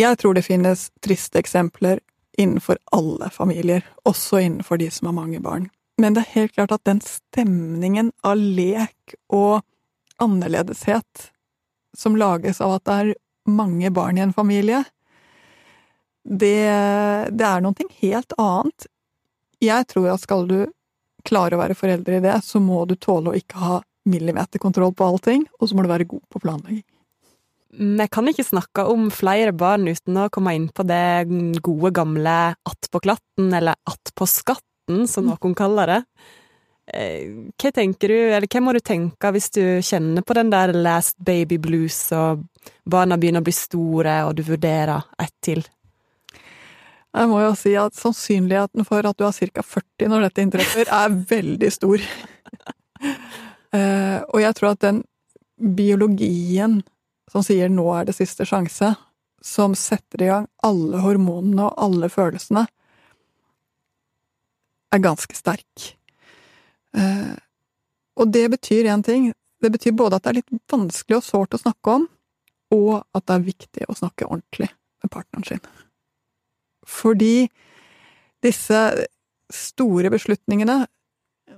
Jeg 0.00 0.18
tror 0.18 0.34
det 0.34 0.46
finnes 0.48 0.88
triste 1.04 1.38
eksempler 1.38 2.00
innenfor 2.40 2.80
alle 2.96 3.30
familier, 3.30 3.84
også 4.08 4.40
innenfor 4.40 4.80
de 4.80 4.88
som 4.90 5.10
har 5.10 5.18
mange 5.18 5.40
barn. 5.44 5.68
Men 6.00 6.16
det 6.16 6.24
er 6.24 6.36
helt 6.38 6.54
klart 6.56 6.72
at 6.72 6.86
den 6.88 7.02
stemningen 7.04 8.12
av 8.24 8.40
lek 8.40 9.16
og 9.28 9.60
annerledeshet 10.20 11.30
som 11.96 12.16
lages 12.16 12.60
av 12.64 12.78
at 12.78 12.86
det 12.88 12.96
er 13.02 13.12
mange 13.50 13.90
barn 13.92 14.18
i 14.18 14.24
en 14.24 14.32
familie, 14.36 14.84
det, 16.24 17.30
det 17.32 17.46
er 17.46 17.64
noe 17.64 17.90
helt 18.00 18.34
annet. 18.38 18.86
Jeg 19.60 19.88
tror 19.90 20.12
at 20.14 20.24
skal 20.24 20.46
du 20.48 20.58
klare 21.26 21.56
å 21.56 21.60
være 21.60 21.76
forelder 21.76 22.18
i 22.18 22.24
det, 22.24 22.38
så 22.44 22.60
må 22.62 22.84
du 22.88 22.96
tåle 22.96 23.32
å 23.32 23.36
ikke 23.36 23.60
ha 23.60 23.80
millimeterkontroll 24.08 24.94
på 24.96 25.06
allting, 25.06 25.44
og 25.60 25.68
så 25.68 25.76
må 25.76 25.84
du 25.84 25.92
være 25.92 26.08
god 26.08 26.24
på 26.32 26.40
planlegging. 26.42 26.86
Vi 27.70 28.06
kan 28.10 28.26
ikke 28.26 28.46
snakke 28.46 28.84
om 28.90 29.10
flere 29.14 29.52
barn 29.54 29.86
uten 29.86 30.16
å 30.18 30.30
komme 30.32 30.56
inn 30.56 30.66
på 30.74 30.82
det 30.88 31.28
gode, 31.62 31.92
gamle 31.94 32.36
attpåklatten, 32.66 33.52
eller 33.54 33.78
attpåskatten, 33.86 35.04
som 35.06 35.28
noen 35.30 35.54
kaller 35.58 35.92
det. 35.92 36.00
Eh, 36.90 37.52
hva 37.54 37.70
tenker 37.70 38.10
du, 38.10 38.16
eller 38.32 38.48
hva 38.50 38.62
må 38.64 38.74
du 38.74 38.80
tenke 38.82 39.30
hvis 39.30 39.52
du 39.54 39.62
kjenner 39.86 40.26
på 40.26 40.34
den 40.34 40.50
der 40.50 40.72
last 40.74 41.14
baby 41.22 41.60
blues, 41.62 42.00
og 42.16 42.42
barna 42.90 43.20
begynner 43.20 43.44
å 43.44 43.46
bli 43.46 43.54
store, 43.54 44.16
og 44.26 44.34
du 44.40 44.42
vurderer 44.48 45.06
ett 45.20 45.36
til? 45.44 45.62
Jeg 47.10 47.26
må 47.30 47.40
jo 47.42 47.54
si 47.58 47.72
at 47.78 47.96
sannsynligheten 47.98 48.86
for 48.86 49.06
at 49.06 49.18
du 49.18 49.26
er 49.26 49.34
ca. 49.34 49.64
40 49.66 50.12
når 50.12 50.28
dette 50.28 50.44
inntreffer, 50.44 50.86
er 50.86 51.16
veldig 51.32 51.70
stor. 51.74 52.04
uh, 53.74 54.18
og 54.32 54.38
jeg 54.44 54.56
tror 54.58 54.74
at 54.74 54.84
den 54.86 55.02
biologien 55.60 56.80
som 57.30 57.44
sier 57.46 57.68
'nå 57.70 57.86
er 57.94 58.08
det 58.08 58.16
siste 58.16 58.46
sjanse', 58.48 58.94
som 59.42 59.74
setter 59.74 60.22
i 60.22 60.28
gang 60.28 60.46
alle 60.66 61.00
hormonene 61.00 61.68
og 61.68 61.74
alle 61.78 62.08
følelsene, 62.12 62.66
er 64.90 64.98
ganske 65.04 65.36
sterk. 65.36 65.96
Eh, 66.96 67.36
og 68.18 68.32
det 68.34 68.50
betyr 68.50 68.90
én 68.90 69.04
ting. 69.06 69.32
Det 69.62 69.70
betyr 69.70 69.94
både 69.96 70.16
at 70.16 70.24
det 70.24 70.30
er 70.32 70.40
litt 70.40 70.72
vanskelig 70.72 71.20
og 71.20 71.24
sårt 71.24 71.54
å 71.54 71.62
snakke 71.62 71.94
om, 72.00 72.08
og 72.74 73.04
at 73.14 73.26
det 73.26 73.36
er 73.36 73.46
viktig 73.46 73.88
å 73.88 73.96
snakke 73.96 74.26
ordentlig 74.26 74.68
med 75.02 75.12
partneren 75.14 75.46
sin. 75.46 75.62
Fordi 76.86 77.50
disse 78.44 78.80
store 79.52 80.10
beslutningene, 80.12 80.84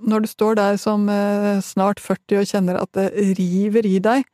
når 0.03 0.25
du 0.25 0.31
står 0.31 0.57
der 0.59 0.79
som 0.81 1.07
eh, 1.13 1.61
snart 1.63 2.01
40 2.03 2.41
og 2.41 2.49
kjenner 2.49 2.81
at 2.81 2.91
det 2.97 3.11
river 3.39 3.87
i 3.87 3.99
deg, 4.03 4.25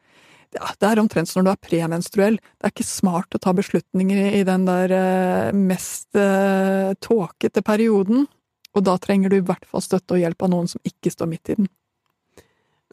det 0.48 0.86
er 0.88 1.00
omtrent 1.00 1.28
som 1.28 1.42
når 1.42 1.44
du 1.44 1.52
er 1.52 1.66
premenstruell. 1.68 2.38
Det 2.38 2.64
er 2.64 2.72
ikke 2.72 2.88
smart 2.88 3.36
å 3.36 3.40
ta 3.42 3.52
beslutninger 3.56 4.38
i 4.38 4.44
den 4.48 4.64
der 4.68 4.94
eh, 4.96 5.56
mest 5.56 6.08
uh, 6.16 6.94
tåkete 7.04 7.62
perioden, 7.66 8.24
og 8.72 8.86
da 8.86 8.96
trenger 9.00 9.32
du 9.32 9.38
i 9.38 9.44
hvert 9.44 9.66
fall 9.68 9.84
støtte 9.84 10.16
og 10.16 10.22
hjelp 10.22 10.46
av 10.46 10.52
noen 10.54 10.70
som 10.70 10.80
ikke 10.88 11.12
står 11.12 11.28
midt 11.28 11.52
i 11.52 11.58
den. 11.58 11.68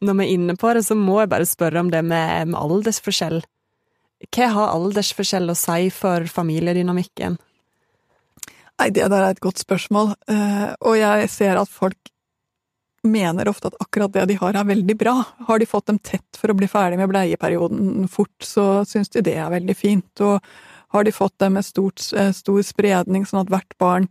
Når 0.03 0.17
vi 0.17 0.25
er 0.25 0.35
inne 0.35 0.55
på 0.59 0.73
det, 0.75 0.83
så 0.83 0.97
må 0.99 1.21
jeg 1.21 1.31
bare 1.31 1.47
spørre 1.47 1.79
om 1.79 1.91
det 1.93 2.01
med 2.03 2.55
aldersforskjell. 2.59 3.39
Hva 4.35 4.47
har 4.51 4.73
aldersforskjell 4.73 5.51
å 5.51 5.55
si 5.55 5.87
for 5.95 6.27
familiedynamikken? 6.31 7.37
Nei, 8.75 8.89
det 8.91 9.07
der 9.07 9.23
er 9.23 9.31
et 9.31 9.43
godt 9.43 9.61
spørsmål, 9.61 10.11
uh, 10.27 10.71
og 10.83 10.97
jeg 10.99 11.29
ser 11.31 11.59
at 11.61 11.71
folk 11.71 12.11
mener 13.05 13.47
ofte 13.47 13.69
at 13.69 13.77
akkurat 13.79 14.11
det 14.11 14.25
de 14.33 14.37
har, 14.41 14.57
er 14.57 14.67
veldig 14.67 14.95
bra. 14.99 15.13
Har 15.47 15.61
de 15.61 15.67
fått 15.69 15.87
dem 15.91 15.99
tett 16.03 16.39
for 16.39 16.51
å 16.51 16.57
bli 16.57 16.67
ferdig 16.67 16.97
med 16.99 17.11
bleieperioden 17.11 18.09
fort, 18.11 18.35
så 18.43 18.83
syns 18.89 19.13
de 19.13 19.23
det 19.23 19.37
er 19.39 19.53
veldig 19.53 19.75
fint. 19.77 20.23
Og 20.25 20.41
har 20.95 21.05
de 21.05 21.13
fått 21.13 21.37
dem 21.39 21.55
med 21.55 21.67
stort, 21.67 22.01
eh, 22.17 22.33
stor 22.35 22.61
spredning, 22.65 23.27
sånn 23.29 23.43
at 23.43 23.53
hvert 23.53 23.77
barn 23.79 24.09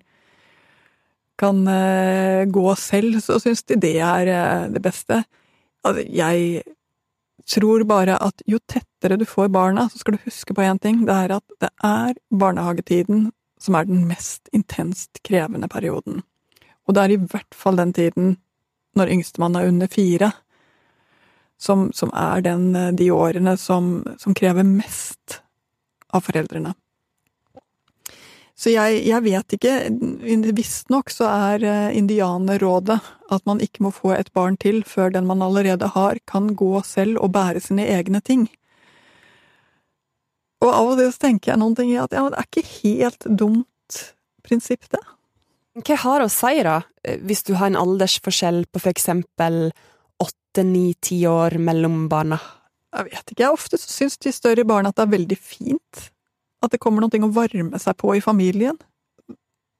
kan 1.40 1.64
uh, 1.66 2.46
gå 2.46 2.66
selv, 2.79 3.18
så 3.20 3.40
syns 3.42 3.66
de 3.66 3.81
det 3.83 3.96
er 3.98 4.31
det 4.70 4.81
beste. 4.85 5.24
Altså, 5.85 6.07
jeg 6.07 6.62
tror 7.50 7.85
bare 7.85 8.16
at 8.22 8.44
jo 8.48 8.62
tettere 8.70 9.18
du 9.20 9.27
får 9.29 9.50
barna, 9.53 9.90
så 9.90 10.00
skal 10.00 10.16
du 10.16 10.24
huske 10.24 10.55
på 10.55 10.64
én 10.64 10.81
ting. 10.81 11.03
Det 11.05 11.16
er 11.27 11.35
at 11.37 11.59
det 11.61 11.72
er 11.85 12.14
barnehagetiden 12.31 13.33
som 13.64 13.77
er 13.79 13.88
den 13.88 14.05
mest 14.09 14.50
intenst 14.53 15.22
krevende 15.24 15.68
perioden. 15.72 16.20
Og 16.85 16.96
det 16.96 17.05
er 17.05 17.14
i 17.14 17.20
hvert 17.20 17.57
fall 17.57 17.81
den 17.81 17.94
tiden 17.96 18.35
når 18.94 19.11
yngstemann 19.16 19.57
er 19.59 19.70
under 19.70 19.90
fire, 19.90 20.31
som, 21.59 21.88
som 21.96 22.12
er 22.14 22.44
den, 22.44 22.74
eh, 22.77 22.92
de 22.92 23.11
årene 23.14 23.57
som, 23.59 24.05
som, 24.20 24.35
krever 24.37 24.66
mest 24.66 25.40
av 26.14 26.27
foreldrene. 26.27 26.74
Så 28.55 28.70
jeg, 28.70 29.00
jeg 29.03 29.22
vet 29.24 29.55
ikke 29.57 29.72
Visstnok 30.55 31.11
så 31.11 31.27
er 31.31 31.64
eh, 31.66 31.96
indianerrådet 31.98 33.00
at 33.35 33.46
man 33.48 33.62
ikke 33.64 33.87
må 33.87 33.94
få 33.94 34.12
et 34.14 34.31
barn 34.37 34.59
til 34.61 34.85
før 34.87 35.11
den 35.14 35.27
man 35.27 35.42
allerede 35.42 35.88
har, 35.96 36.20
kan 36.31 36.53
gå 36.55 36.77
selv 36.87 37.18
og 37.22 37.33
bære 37.35 37.64
sine 37.64 37.88
egne 37.96 38.20
ting. 38.22 38.46
Og 40.64 40.70
av 40.72 40.92
og 40.94 41.00
til 41.00 41.11
så 41.12 41.27
tenker 41.27 41.53
jeg 41.53 41.61
noen 41.61 41.77
ting 41.77 41.92
i 41.92 42.00
at 42.00 42.14
ja, 42.16 42.24
det 42.33 42.40
er 42.40 42.48
ikke 42.48 42.68
helt 42.81 43.27
dumt 43.29 44.00
prinsipp, 44.44 44.87
det. 44.92 45.03
Hva 45.85 45.96
har 46.05 46.22
å 46.22 46.31
si, 46.31 46.55
da, 46.64 46.79
eh, 47.03 47.18
hvis 47.20 47.44
du 47.44 47.55
har 47.59 47.72
en 47.72 47.81
aldersforskjell 47.81 48.64
på 48.70 48.81
for 48.81 48.92
eksempel 48.92 49.72
åtte, 50.22 50.62
ni, 50.62 50.94
ti 51.03 51.24
år 51.27 51.59
mellom 51.59 52.07
barna? 52.09 52.38
Jeg 52.94 53.11
vet 53.11 53.33
ikke, 53.33 53.42
jeg 53.42 53.57
ofte 53.57 53.81
syns 53.81 54.16
de 54.22 54.33
større 54.33 54.64
barna 54.68 54.92
at 54.92 55.00
det 55.00 55.07
er 55.09 55.14
veldig 55.16 55.38
fint. 55.40 56.03
At 56.62 56.72
det 56.72 56.81
kommer 56.81 57.03
noe 57.03 57.27
å 57.27 57.33
varme 57.35 57.81
seg 57.83 57.96
på 58.00 58.14
i 58.14 58.22
familien. 58.24 58.79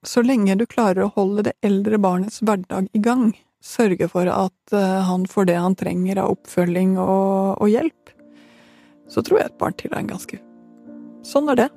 Så 0.05 0.25
lenge 0.27 0.59
du 0.59 0.67
klarer 0.67 1.07
å 1.07 1.13
holde 1.15 1.47
det 1.47 1.55
eldre 1.65 2.01
barnets 2.03 2.43
hverdag 2.45 2.91
i 2.93 3.01
gang, 3.01 3.31
sørge 3.65 4.11
for 4.13 4.29
at 4.29 4.75
uh, 4.75 5.01
han 5.09 5.25
får 5.31 5.49
det 5.49 5.57
han 5.57 5.79
trenger 5.79 6.21
av 6.21 6.35
oppfølging 6.35 6.99
og, 6.99 7.63
og 7.63 7.71
hjelp, 7.73 8.13
så 9.09 9.25
tror 9.25 9.41
jeg 9.41 9.53
et 9.53 9.63
barn 9.63 9.79
til 9.79 9.95
er 9.95 10.03
en 10.03 10.11
ganske 10.11 10.43
Sånn 11.25 11.49
er 11.53 11.65
det. 11.65 11.71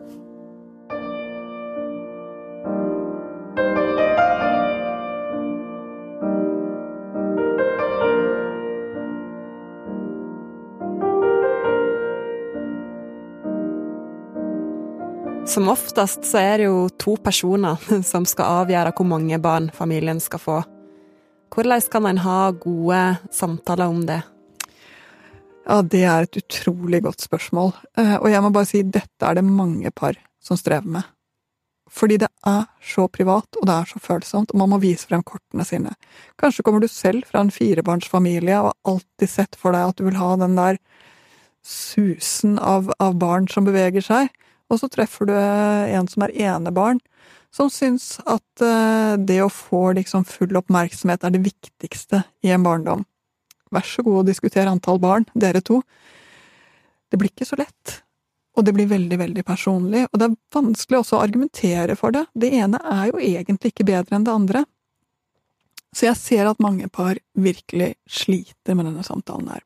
Som 15.48 15.70
oftest 15.72 16.26
så 16.28 16.38
er 16.38 16.58
det 16.60 16.66
jo 16.68 16.88
to 17.00 17.16
personer 17.24 17.80
som 18.12 18.28
skal 18.28 18.64
avgjøre 18.64 18.92
hvor 18.94 19.08
mange 19.08 19.40
barn 19.42 19.72
familien 19.74 20.20
skal 20.22 20.44
få. 20.44 20.58
Hvordan 21.56 21.88
kan 21.90 22.06
en 22.06 22.20
ha 22.22 22.40
gode 22.52 23.04
samtaler 23.34 23.88
om 23.88 24.04
det? 24.06 24.20
Ja, 25.68 25.82
det 25.84 26.04
er 26.08 26.24
et 26.24 26.38
utrolig 26.40 27.02
godt 27.04 27.26
spørsmål, 27.26 27.74
eh, 28.00 28.16
og 28.22 28.30
jeg 28.32 28.44
må 28.44 28.54
bare 28.56 28.70
si 28.70 28.86
dette 28.88 29.28
er 29.28 29.36
det 29.36 29.44
mange 29.44 29.92
par 29.92 30.16
som 30.40 30.60
strever 30.60 30.88
med. 30.88 31.10
Fordi 31.92 32.18
det 32.22 32.30
er 32.48 32.68
så 32.84 33.08
privat, 33.12 33.48
og 33.60 33.68
det 33.68 33.76
er 33.76 33.90
så 33.90 34.00
følsomt, 34.00 34.54
og 34.54 34.62
man 34.62 34.72
må 34.72 34.80
vise 34.80 35.08
frem 35.10 35.24
kortene 35.28 35.66
sine. 35.68 35.92
Kanskje 36.40 36.64
kommer 36.64 36.84
du 36.84 36.88
selv 36.92 37.28
fra 37.28 37.44
en 37.44 37.52
firebarnsfamilie 37.52 38.60
og 38.62 38.70
har 38.70 38.94
alltid 38.94 39.32
sett 39.32 39.60
for 39.60 39.76
deg 39.76 39.90
at 39.90 40.00
du 40.00 40.06
vil 40.08 40.20
ha 40.20 40.30
den 40.40 40.56
der 40.56 40.80
susen 41.68 42.56
av, 42.64 42.88
av 43.04 43.20
barn 43.20 43.48
som 43.52 43.68
beveger 43.68 44.04
seg, 44.04 44.32
og 44.72 44.80
så 44.80 44.92
treffer 44.92 45.28
du 45.28 45.36
en 45.36 46.08
som 46.12 46.24
er 46.24 46.36
enebarn, 46.48 47.04
som 47.52 47.72
syns 47.72 48.18
at 48.24 48.64
eh, 48.64 49.20
det 49.20 49.42
å 49.44 49.52
få 49.52 49.92
liksom 50.00 50.24
full 50.28 50.56
oppmerksomhet 50.60 51.28
er 51.28 51.36
det 51.36 51.44
viktigste 51.44 52.24
i 52.44 52.56
en 52.56 52.64
barndom. 52.64 53.04
Vær 53.74 53.88
så 53.88 54.04
god 54.06 54.22
å 54.22 54.28
diskutere 54.28 54.72
antall 54.72 55.00
barn, 55.04 55.28
dere 55.34 55.62
to. 55.66 55.82
Det 57.12 57.20
blir 57.20 57.32
ikke 57.32 57.48
så 57.48 57.60
lett. 57.60 58.02
Og 58.58 58.66
det 58.66 58.74
blir 58.74 58.90
veldig, 58.90 59.20
veldig 59.22 59.44
personlig, 59.46 60.08
og 60.10 60.18
det 60.18 60.28
er 60.28 60.38
vanskelig 60.56 61.00
også 61.04 61.18
å 61.20 61.22
argumentere 61.22 61.96
for 62.00 62.16
det. 62.16 62.26
Det 62.34 62.50
ene 62.58 62.80
er 62.82 63.12
jo 63.12 63.22
egentlig 63.22 63.74
ikke 63.74 63.86
bedre 63.86 64.18
enn 64.18 64.26
det 64.26 64.34
andre. 64.34 64.64
Så 65.94 66.08
jeg 66.08 66.18
ser 66.20 66.50
at 66.50 66.62
mange 66.64 66.90
par 66.90 67.20
virkelig 67.38 67.94
sliter 68.10 68.78
med 68.78 68.90
denne 68.90 69.06
samtalen 69.06 69.52
her. 69.54 69.62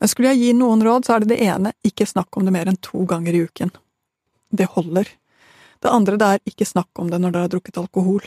Men 0.00 0.10
skulle 0.12 0.32
jeg 0.32 0.42
gi 0.42 0.54
noen 0.56 0.82
råd, 0.84 1.06
så 1.06 1.16
er 1.16 1.24
det 1.24 1.34
det 1.34 1.42
ene, 1.44 1.72
ikke 1.84 2.08
snakk 2.08 2.36
om 2.36 2.48
det 2.48 2.56
mer 2.56 2.68
enn 2.72 2.80
to 2.84 3.04
ganger 3.08 3.36
i 3.36 3.44
uken 3.48 3.72
det 4.56 4.64
holder. 4.64 5.08
Det 5.82 5.92
andre 5.92 6.16
det 6.16 6.26
er 6.26 6.50
ikke 6.50 6.68
snakk 6.68 6.98
om 7.00 7.10
det 7.10 7.20
når 7.20 7.34
dere 7.34 7.46
har 7.46 7.52
drukket 7.52 7.80
alkohol. 7.80 8.24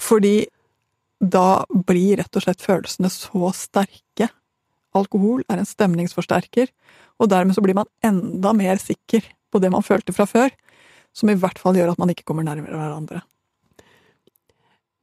Fordi 0.00 0.46
da 1.30 1.64
blir 1.68 2.18
rett 2.20 2.36
og 2.36 2.44
slett 2.44 2.64
følelsene 2.64 3.10
så 3.12 3.50
sterke. 3.56 4.28
Alkohol 4.94 5.42
er 5.50 5.60
en 5.60 5.68
stemningsforsterker, 5.68 6.70
og 7.18 7.30
dermed 7.30 7.56
så 7.56 7.62
blir 7.64 7.76
man 7.78 7.90
enda 8.04 8.52
mer 8.56 8.80
sikker 8.82 9.26
på 9.50 9.62
det 9.62 9.70
man 9.74 9.86
følte 9.86 10.14
fra 10.14 10.26
før, 10.28 10.50
som 11.14 11.30
i 11.30 11.38
hvert 11.38 11.60
fall 11.62 11.78
gjør 11.78 11.94
at 11.94 12.02
man 12.02 12.10
ikke 12.10 12.26
kommer 12.26 12.46
nærmere 12.46 12.78
hverandre. 12.78 13.22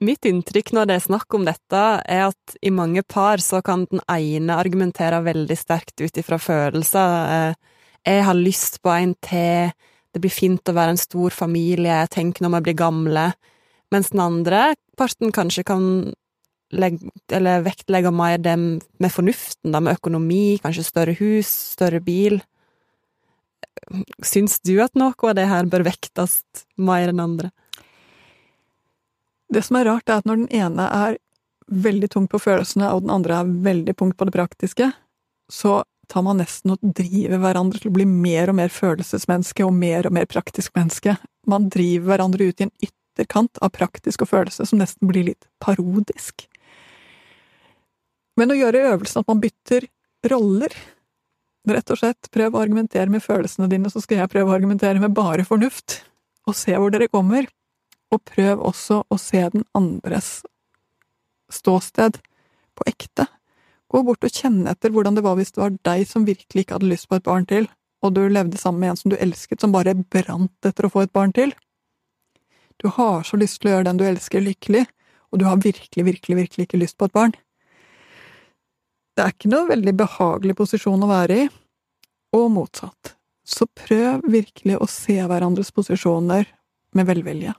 Mitt 0.02 0.26
inntrykk 0.26 0.72
når 0.74 0.88
det 0.90 0.96
er 0.98 1.04
snakk 1.04 1.36
om 1.38 1.44
dette, 1.46 1.82
er 2.10 2.24
at 2.32 2.56
i 2.66 2.72
mange 2.74 3.04
par 3.06 3.42
så 3.44 3.60
kan 3.62 3.86
den 3.92 4.02
ene 4.10 4.58
argumentere 4.58 5.20
veldig 5.22 5.58
sterkt 5.60 6.02
ut 6.02 6.18
ifra 6.18 6.40
følelser. 6.42 7.14
Eh, 7.36 7.78
jeg 8.10 8.26
har 8.26 8.40
lyst 8.40 8.80
på 8.82 8.90
en 8.96 9.14
til, 9.22 9.70
det 10.12 10.24
blir 10.24 10.34
fint 10.34 10.72
å 10.72 10.76
være 10.76 10.96
en 10.96 11.00
stor 11.00 11.36
familie, 11.36 12.00
tenk 12.10 12.42
når 12.42 12.56
vi 12.56 12.64
blir 12.66 12.80
gamle, 12.82 13.28
mens 13.92 14.12
den 14.14 14.24
andre 14.24 14.72
parten 15.00 15.34
kanskje 15.36 15.66
kan 15.68 15.86
legge, 16.72 17.12
eller 17.32 17.66
vektlegge 17.66 18.12
mer 18.16 18.40
det 18.40 18.56
med 18.58 19.12
fornuften, 19.12 19.74
da, 19.74 19.82
med 19.84 20.00
økonomi, 20.00 20.60
kanskje 20.64 20.88
større 20.88 21.16
hus, 21.20 21.50
større 21.76 22.00
bil. 22.04 22.40
Syns 24.24 24.60
du 24.64 24.78
at 24.84 24.96
noe 25.00 25.16
av 25.28 25.36
det 25.38 25.50
her 25.50 25.68
bør 25.70 25.86
vektes 25.90 26.42
mer 26.80 27.12
enn 27.12 27.24
andre? 27.24 27.52
Det 29.52 29.66
som 29.68 29.82
er 29.82 29.90
rart, 29.90 30.08
er 30.08 30.22
at 30.22 30.28
når 30.30 30.46
den 30.46 30.52
ene 30.64 30.88
er 30.88 31.20
veldig 31.72 32.12
tung 32.12 32.28
på 32.32 32.40
følelsene, 32.40 32.92
og 32.92 33.04
den 33.04 33.14
andre 33.14 33.42
er 33.42 33.56
veldig 33.68 33.96
punkt 34.00 34.20
på 34.20 34.28
det 34.28 34.36
praktiske, 34.36 34.92
så 35.52 35.82
tar 36.12 36.24
man 36.24 36.40
nesten 36.42 36.74
og 36.74 36.84
driver 36.84 37.40
hverandre 37.40 37.80
til 37.80 37.92
å 37.92 37.96
bli 37.96 38.06
mer 38.08 38.52
og 38.52 38.58
mer 38.60 38.72
følelsesmenneske 38.72 39.64
og 39.68 39.76
mer 39.76 40.08
og 40.08 40.16
mer 40.16 40.28
praktisk 40.32 40.76
menneske. 40.76 41.16
Man 41.48 41.70
driver 41.72 42.14
hverandre 42.14 42.50
ut 42.50 42.60
i 42.60 42.68
en 42.68 42.74
ytterkant 43.22 43.62
av 43.62 43.74
praktisk 43.76 44.26
og 44.26 44.32
følelse 44.32 44.66
som 44.66 44.82
nesten 44.82 45.10
blir 45.10 45.30
litt 45.32 45.48
parodisk. 45.62 46.48
Men 48.40 48.52
å 48.52 48.58
gjøre 48.58 48.88
øvelsen 48.96 49.22
at 49.22 49.30
man 49.30 49.42
bytter 49.44 49.88
roller 50.32 50.74
Rett 51.70 51.92
og 51.94 52.00
slett, 52.00 52.26
prøv 52.34 52.56
å 52.56 52.62
argumentere 52.64 53.06
med 53.14 53.22
følelsene 53.22 53.68
dine, 53.70 53.90
så 53.94 54.02
skal 54.02 54.24
jeg 54.24 54.32
prøve 54.32 54.50
å 54.50 54.56
argumentere 54.56 54.98
med 54.98 55.14
bare 55.14 55.44
fornuft, 55.46 56.00
og 56.50 56.56
se 56.58 56.74
hvor 56.74 56.90
dere 56.90 57.06
kommer. 57.06 57.46
Og 58.10 58.18
prøv 58.26 58.64
også 58.66 59.04
å 59.06 59.18
se 59.22 59.44
den 59.54 59.62
andres 59.78 60.40
ståsted 61.54 62.18
på 62.74 62.88
ekte. 62.90 63.28
Gå 63.94 64.02
bort 64.08 64.26
og 64.26 64.34
kjenne 64.34 64.74
etter 64.74 64.90
hvordan 64.90 65.20
det 65.20 65.22
var 65.22 65.38
hvis 65.38 65.54
det 65.54 65.62
var 65.62 65.78
deg 65.86 66.08
som 66.10 66.26
virkelig 66.26 66.66
ikke 66.66 66.80
hadde 66.80 66.90
lyst 66.90 67.12
på 67.12 67.20
et 67.20 67.28
barn 67.30 67.46
til, 67.46 67.70
og 68.02 68.16
du 68.18 68.24
levde 68.26 68.58
sammen 68.58 68.82
med 68.82 68.96
en 68.96 69.02
som 69.04 69.14
du 69.14 69.20
elsket, 69.22 69.62
som 69.62 69.76
bare 69.76 69.94
brant 69.94 70.66
etter 70.66 70.88
å 70.88 70.92
få 70.92 71.06
et 71.06 71.14
barn 71.14 71.36
til. 71.38 71.54
Du 72.82 72.90
har 72.90 73.24
så 73.28 73.38
lyst 73.38 73.62
til 73.62 73.70
å 73.70 73.76
gjøre 73.76 73.88
den 73.92 74.02
du 74.02 74.06
elsker, 74.08 74.42
lykkelig, 74.42 74.86
og 75.32 75.40
du 75.40 75.46
har 75.48 75.62
virkelig, 75.62 76.06
virkelig, 76.08 76.38
virkelig 76.40 76.68
ikke 76.68 76.82
lyst 76.82 76.98
på 76.98 77.08
et 77.08 77.16
barn. 77.16 77.36
Det 79.16 79.26
er 79.26 79.34
ikke 79.36 79.52
noe 79.52 79.70
veldig 79.70 79.94
behagelig 80.00 80.56
posisjon 80.58 81.04
å 81.06 81.10
være 81.12 81.42
i, 81.44 81.50
og 82.38 82.48
motsatt. 82.56 83.16
Så 83.46 83.68
prøv 83.68 84.24
virkelig 84.32 84.80
å 84.80 84.88
se 84.90 85.18
hverandres 85.20 85.72
posisjoner 85.76 86.48
med 86.96 87.08
velvilje. 87.10 87.54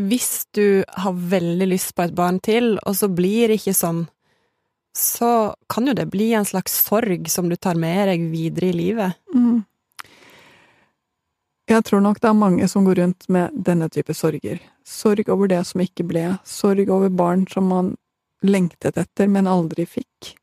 Hvis 0.00 0.46
du 0.56 0.84
har 0.96 1.12
veldig 1.12 1.68
lyst 1.68 1.92
på 1.96 2.06
et 2.06 2.16
barn 2.16 2.40
til, 2.40 2.78
og 2.80 2.96
så 2.96 3.10
blir 3.12 3.50
det 3.50 3.58
ikke 3.60 3.76
sånn, 3.76 4.04
så 4.96 5.52
kan 5.68 5.90
jo 5.90 5.96
det 5.98 6.06
bli 6.12 6.30
en 6.38 6.46
slags 6.46 6.76
sorg 6.86 7.28
som 7.28 7.50
du 7.50 7.58
tar 7.58 7.76
med 7.76 8.08
deg 8.08 8.28
videre 8.32 8.70
i 8.70 8.76
livet. 8.78 9.18
Mm. 9.34 9.64
Jeg 11.70 11.84
tror 11.88 12.02
nok 12.04 12.18
det 12.20 12.28
er 12.28 12.36
mange 12.36 12.66
som 12.68 12.84
går 12.84 12.98
rundt 13.00 13.28
med 13.32 13.54
denne 13.66 13.88
type 13.88 14.12
sorger. 14.14 14.58
Sorg 14.84 15.28
over 15.32 15.48
det 15.48 15.62
som 15.64 15.80
ikke 15.80 16.04
ble, 16.04 16.26
sorg 16.44 16.90
over 16.92 17.08
barn 17.08 17.46
som 17.48 17.70
man 17.72 17.94
lengtet 18.44 18.98
etter, 19.00 19.30
men 19.32 19.48
aldri 19.48 19.86
fikk. 19.88 20.34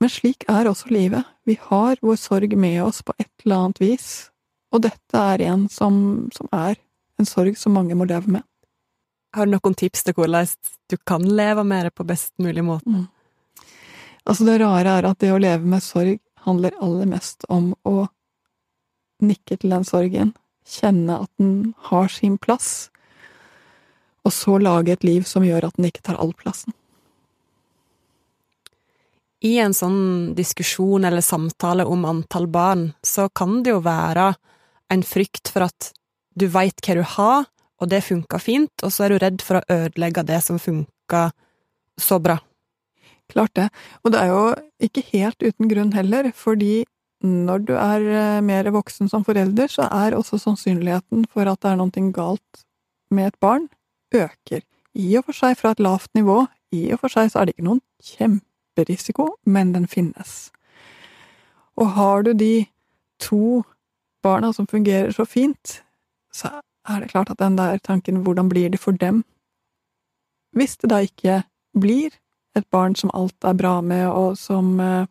Men 0.00 0.12
slik 0.12 0.46
er 0.48 0.68
også 0.68 0.88
livet. 0.92 1.28
Vi 1.44 1.58
har 1.68 2.00
vår 2.00 2.16
sorg 2.20 2.56
med 2.56 2.80
oss 2.84 3.02
på 3.04 3.12
et 3.18 3.32
eller 3.44 3.66
annet 3.66 3.80
vis, 3.80 4.08
og 4.72 4.86
dette 4.88 5.20
er 5.20 5.44
en 5.50 5.68
som, 5.72 5.98
som 6.32 6.48
er 6.52 6.80
en 7.20 7.28
sorg 7.28 7.56
som 7.60 7.76
mange 7.76 7.96
må 7.96 8.08
leve 8.08 8.38
med. 8.38 8.44
Har 9.36 9.44
du 9.44 9.52
noen 9.52 9.76
tips 9.76 10.04
til 10.04 10.16
hvordan 10.16 10.48
du 10.88 10.96
kan 11.04 11.24
leve 11.28 11.64
med 11.64 11.88
det 11.88 11.94
på 11.96 12.08
best 12.08 12.32
mulig 12.40 12.64
måte? 12.64 12.88
Mm. 12.88 13.06
Altså, 14.26 14.48
det 14.48 14.60
rare 14.64 14.96
er 14.98 15.08
at 15.10 15.20
det 15.20 15.32
å 15.32 15.40
leve 15.40 15.68
med 15.68 15.84
sorg 15.84 16.18
handler 16.46 16.76
aller 16.82 17.08
mest 17.10 17.44
om 17.52 17.74
å 17.84 18.06
nikke 19.22 19.56
til 19.56 19.72
den 19.72 19.86
sorgen, 19.86 20.34
kjenne 20.66 21.22
at 21.24 21.30
den 21.40 21.74
har 21.90 22.10
sin 22.12 22.36
plass, 22.38 22.88
og 24.26 24.34
så 24.34 24.58
lage 24.58 24.96
et 24.96 25.06
liv 25.06 25.26
som 25.28 25.46
gjør 25.46 25.68
at 25.68 25.78
den 25.78 25.88
ikke 25.88 26.02
tar 26.08 26.18
all 26.20 26.34
plassen. 26.34 26.74
I 29.44 29.58
en 29.62 29.76
sånn 29.76 30.32
diskusjon 30.34 31.04
eller 31.06 31.22
samtale 31.22 31.84
om 31.86 32.06
antall 32.08 32.48
barn, 32.50 32.88
så 33.04 33.28
kan 33.28 33.60
det 33.62 33.74
jo 33.74 33.84
være 33.84 34.32
en 34.90 35.04
frykt 35.06 35.52
for 35.52 35.68
at 35.68 35.92
du 36.36 36.48
veit 36.52 36.80
hva 36.82 36.96
du 36.96 37.04
har, 37.16 37.46
og 37.76 37.90
det 37.92 38.02
funka 38.06 38.40
fint, 38.40 38.72
og 38.82 38.92
så 38.92 39.04
er 39.04 39.12
du 39.12 39.20
redd 39.20 39.44
for 39.44 39.60
å 39.60 39.66
ødelegge 39.72 40.24
det 40.26 40.40
som 40.44 40.58
funka 40.60 41.28
så 42.00 42.18
bra. 42.22 42.38
Klart 43.30 43.54
det, 43.58 43.68
og 44.02 44.14
det 44.14 44.22
er 44.22 44.32
jo 44.32 44.42
ikke 44.86 45.04
helt 45.12 45.42
uten 45.42 45.70
grunn 45.70 45.92
heller, 45.96 46.30
fordi 46.34 46.86
når 47.24 47.64
du 47.64 47.72
er 47.78 48.02
eh, 48.04 48.40
mer 48.44 48.68
voksen 48.70 49.08
som 49.08 49.24
forelder, 49.24 49.70
så 49.72 49.88
er 49.92 50.16
også 50.16 50.38
sannsynligheten 50.38 51.24
for 51.32 51.48
at 51.48 51.62
det 51.62 51.72
er 51.72 51.78
noe 51.80 52.10
galt 52.12 52.66
med 53.10 53.32
et 53.32 53.40
barn, 53.40 53.68
øker. 54.14 54.62
I 54.96 55.16
og 55.16 55.26
for 55.28 55.36
seg 55.36 55.56
fra 55.56 55.72
et 55.72 55.80
lavt 55.80 56.12
nivå, 56.14 56.46
i 56.72 56.90
og 56.92 57.00
for 57.00 57.12
seg 57.12 57.30
så 57.30 57.40
er 57.40 57.46
det 57.46 57.56
ikke 57.56 57.68
noen 57.68 57.82
kjemperisiko, 58.02 59.28
men 59.44 59.72
den 59.74 59.86
finnes. 59.86 60.50
Og 61.76 61.92
har 61.96 62.22
du 62.22 62.32
de 62.32 62.66
to 63.20 63.62
barna 64.24 64.52
som 64.52 64.66
fungerer 64.66 65.12
så 65.12 65.24
fint, 65.24 65.82
så 66.32 66.60
er 66.88 67.00
det 67.00 67.10
klart 67.10 67.30
at 67.30 67.40
den 67.40 67.56
der 67.58 67.78
tanken 67.78 68.22
hvordan 68.24 68.48
blir 68.48 68.68
det 68.70 68.80
for 68.80 68.92
dem? 68.92 69.24
Hvis 70.52 70.76
det 70.76 70.90
da 70.90 71.02
ikke 71.04 71.42
blir 71.76 72.10
et 72.56 72.66
barn 72.72 72.96
som 72.96 73.10
alt 73.14 73.44
er 73.44 73.52
bra 73.52 73.80
med, 73.80 74.06
og 74.08 74.38
som 74.40 74.80
eh, 74.80 75.06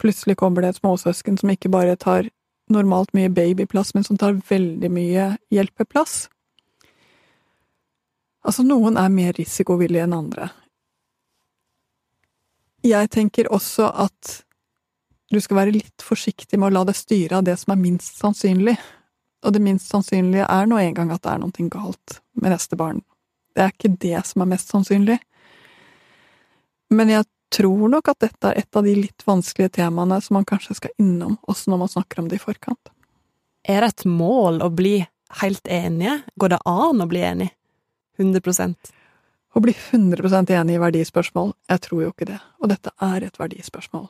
plutselig 0.00 0.36
kommer 0.40 0.62
det 0.62 0.74
et 0.74 0.80
småsøsken 0.80 1.38
som 1.40 1.52
ikke 1.52 1.72
bare 1.72 1.96
tar 2.00 2.28
normalt 2.72 3.12
mye 3.16 3.30
babyplass, 3.32 3.94
men 3.94 4.04
som 4.04 4.18
tar 4.18 4.40
veldig 4.48 4.90
mye 4.92 5.26
hjelpeplass. 5.52 6.28
Altså, 8.44 8.64
noen 8.66 8.98
er 9.00 9.12
mer 9.12 9.36
risikovillige 9.36 10.04
enn 10.04 10.16
andre. 10.16 10.50
Jeg 12.84 13.08
tenker 13.12 13.48
også 13.52 13.88
at 14.04 14.34
du 15.32 15.40
skal 15.40 15.62
være 15.62 15.76
litt 15.78 16.04
forsiktig 16.04 16.58
med 16.60 16.68
å 16.68 16.74
la 16.76 16.84
deg 16.90 16.98
styre 16.98 17.40
av 17.40 17.46
det 17.46 17.56
som 17.60 17.72
er 17.72 17.80
minst 17.80 18.20
sannsynlig, 18.20 18.76
og 19.44 19.54
det 19.56 19.62
minst 19.64 19.88
sannsynlige 19.92 20.48
er 20.48 20.68
nå 20.68 20.78
engang 20.80 21.12
at 21.12 21.24
det 21.24 21.32
er 21.32 21.40
noe 21.40 21.68
galt 21.72 22.18
med 22.36 22.52
neste 22.52 22.76
barn. 22.80 23.00
Det 23.54 23.64
er 23.64 23.72
ikke 23.72 23.96
det 24.02 24.20
som 24.28 24.44
er 24.44 24.50
mest 24.50 24.72
sannsynlig. 24.72 25.18
Men 26.92 27.10
jeg 27.12 27.26
tror 27.54 27.90
nok 27.92 28.10
at 28.10 28.24
dette 28.24 28.50
er 28.50 28.60
et 28.62 28.76
av 28.76 28.86
de 28.86 28.94
litt 28.98 29.24
vanskelige 29.26 29.76
temaene 29.78 30.18
som 30.22 30.38
man 30.38 30.46
kanskje 30.48 30.76
skal 30.80 30.94
innom, 31.00 31.36
også 31.48 31.70
når 31.70 31.84
man 31.84 31.92
snakker 31.92 32.22
om 32.22 32.30
det 32.30 32.40
i 32.40 32.42
forkant. 32.42 32.90
Er 33.64 33.84
det 33.84 33.92
et 33.94 34.04
mål 34.08 34.60
å 34.64 34.70
bli 34.74 34.98
helt 35.40 35.70
enige? 35.70 36.18
Går 36.40 36.54
det 36.54 36.60
an 36.68 37.00
å 37.00 37.08
bli 37.10 37.22
enig? 37.24 37.50
100% 38.18 38.92
Å 39.54 39.60
bli 39.62 39.70
100% 39.70 40.50
enig 40.50 40.74
i 40.74 40.82
verdispørsmål? 40.82 41.52
Jeg 41.70 41.82
tror 41.86 42.02
jo 42.02 42.10
ikke 42.10 42.26
det, 42.26 42.40
og 42.58 42.70
dette 42.72 42.90
er 43.02 43.22
et 43.22 43.36
verdispørsmål. 43.38 44.08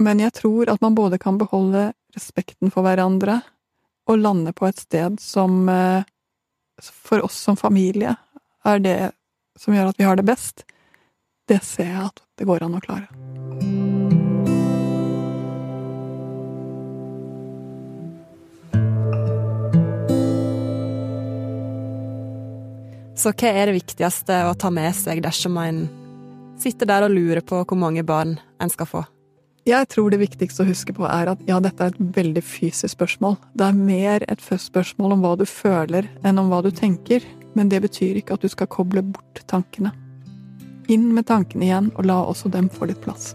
Men 0.00 0.22
jeg 0.22 0.32
tror 0.38 0.70
at 0.70 0.80
man 0.80 0.94
både 0.94 1.18
kan 1.18 1.38
beholde 1.40 1.90
respekten 2.14 2.70
for 2.70 2.86
hverandre 2.86 3.40
og 4.10 4.22
lande 4.22 4.54
på 4.56 4.68
et 4.68 4.78
sted 4.78 5.18
som 5.22 5.68
eh, 5.68 6.06
for 6.80 7.26
oss 7.26 7.36
som 7.36 7.58
familie 7.58 8.14
er 8.66 8.82
det 8.82 8.98
som 9.58 9.74
gjør 9.74 9.90
at 9.90 9.98
vi 9.98 10.06
har 10.06 10.16
det 10.16 10.26
best 10.28 10.64
det 11.50 11.58
ser 11.66 11.88
jeg 11.90 12.06
at 12.06 12.22
det 12.38 12.46
går 12.46 12.62
an 12.62 12.78
å 12.78 12.82
klare. 12.84 13.08
Så 23.20 23.34
hva 23.34 23.50
er 23.52 23.68
det 23.68 23.76
viktigste 23.76 24.36
å 24.48 24.54
ta 24.56 24.70
med 24.72 24.94
seg 24.96 25.20
dersom 25.24 25.58
en 25.60 25.82
sitter 26.60 26.88
der 26.88 27.04
og 27.04 27.12
lurer 27.12 27.42
på 27.44 27.58
hvor 27.66 27.76
mange 27.76 28.04
barn 28.06 28.38
en 28.62 28.72
skal 28.72 28.88
få? 28.88 29.02
Jeg 29.68 29.90
tror 29.92 30.08
det 30.08 30.22
viktigste 30.22 30.64
å 30.64 30.70
huske 30.70 30.94
på 30.96 31.04
er 31.04 31.28
at 31.34 31.42
ja, 31.48 31.58
dette 31.60 31.84
er 31.84 31.92
et 31.92 32.14
veldig 32.16 32.42
fysisk 32.46 32.94
spørsmål. 32.94 33.36
Det 33.52 33.66
er 33.66 33.76
mer 33.76 34.24
et 34.24 34.40
spørsmål 34.40 35.18
om 35.18 35.26
hva 35.26 35.34
du 35.36 35.44
føler 35.44 36.08
enn 36.24 36.40
om 36.40 36.48
hva 36.48 36.62
du 36.64 36.70
tenker, 36.72 37.26
men 37.58 37.68
det 37.68 37.82
betyr 37.84 38.22
ikke 38.22 38.38
at 38.38 38.46
du 38.46 38.48
skal 38.48 38.70
koble 38.72 39.04
bort 39.04 39.42
tankene. 39.50 39.92
Inn 40.90 41.12
med 41.14 41.28
tankene 41.30 41.68
igjen, 41.68 41.92
og 41.94 42.08
la 42.10 42.18
også 42.26 42.50
dem 42.50 42.68
få 42.72 42.90
litt 42.90 43.00
plass. 43.04 43.34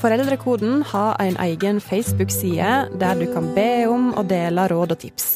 Foreldrekoden 0.00 0.80
har 0.88 1.18
en 1.20 1.36
egen 1.44 1.80
Facebook-side 1.84 2.70
der 3.02 3.18
du 3.20 3.26
kan 3.34 3.50
be 3.52 3.84
om 3.84 4.14
og 4.16 4.30
dele 4.32 4.64
råd 4.72 4.96
og 4.96 5.02
tips. 5.02 5.28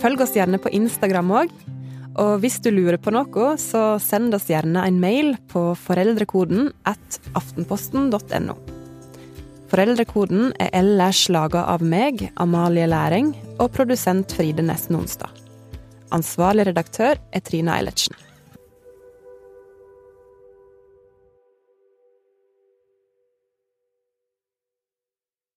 Følg 0.00 0.24
oss 0.24 0.32
gjerne 0.38 0.60
på 0.62 0.72
Instagram 0.72 1.34
òg. 1.42 1.52
Og 2.20 2.38
hvis 2.40 2.58
du 2.64 2.70
lurer 2.72 2.98
på 3.00 3.12
noe, 3.12 3.54
så 3.60 3.98
send 4.00 4.32
oss 4.36 4.48
gjerne 4.48 4.84
en 4.88 5.00
mail 5.00 5.34
på 5.52 5.72
foreldrekoden 5.80 6.70
at 6.88 7.20
aftenposten.no. 7.36 8.56
Foreldrekoden 9.72 10.50
er 10.60 10.68
ellers 10.76 11.30
laga 11.32 11.62
av 11.72 11.80
meg, 11.80 12.26
Amalie 12.36 12.84
Læring, 12.84 13.30
og 13.56 13.70
produsent 13.72 14.34
Fride 14.36 14.60
Nesten 14.68 14.98
Onsdag. 14.98 15.30
Ansvarlig 16.12 16.66
redaktør 16.68 17.16
er 17.32 17.40
Trine 17.40 17.72
Eilertsen. 17.78 18.12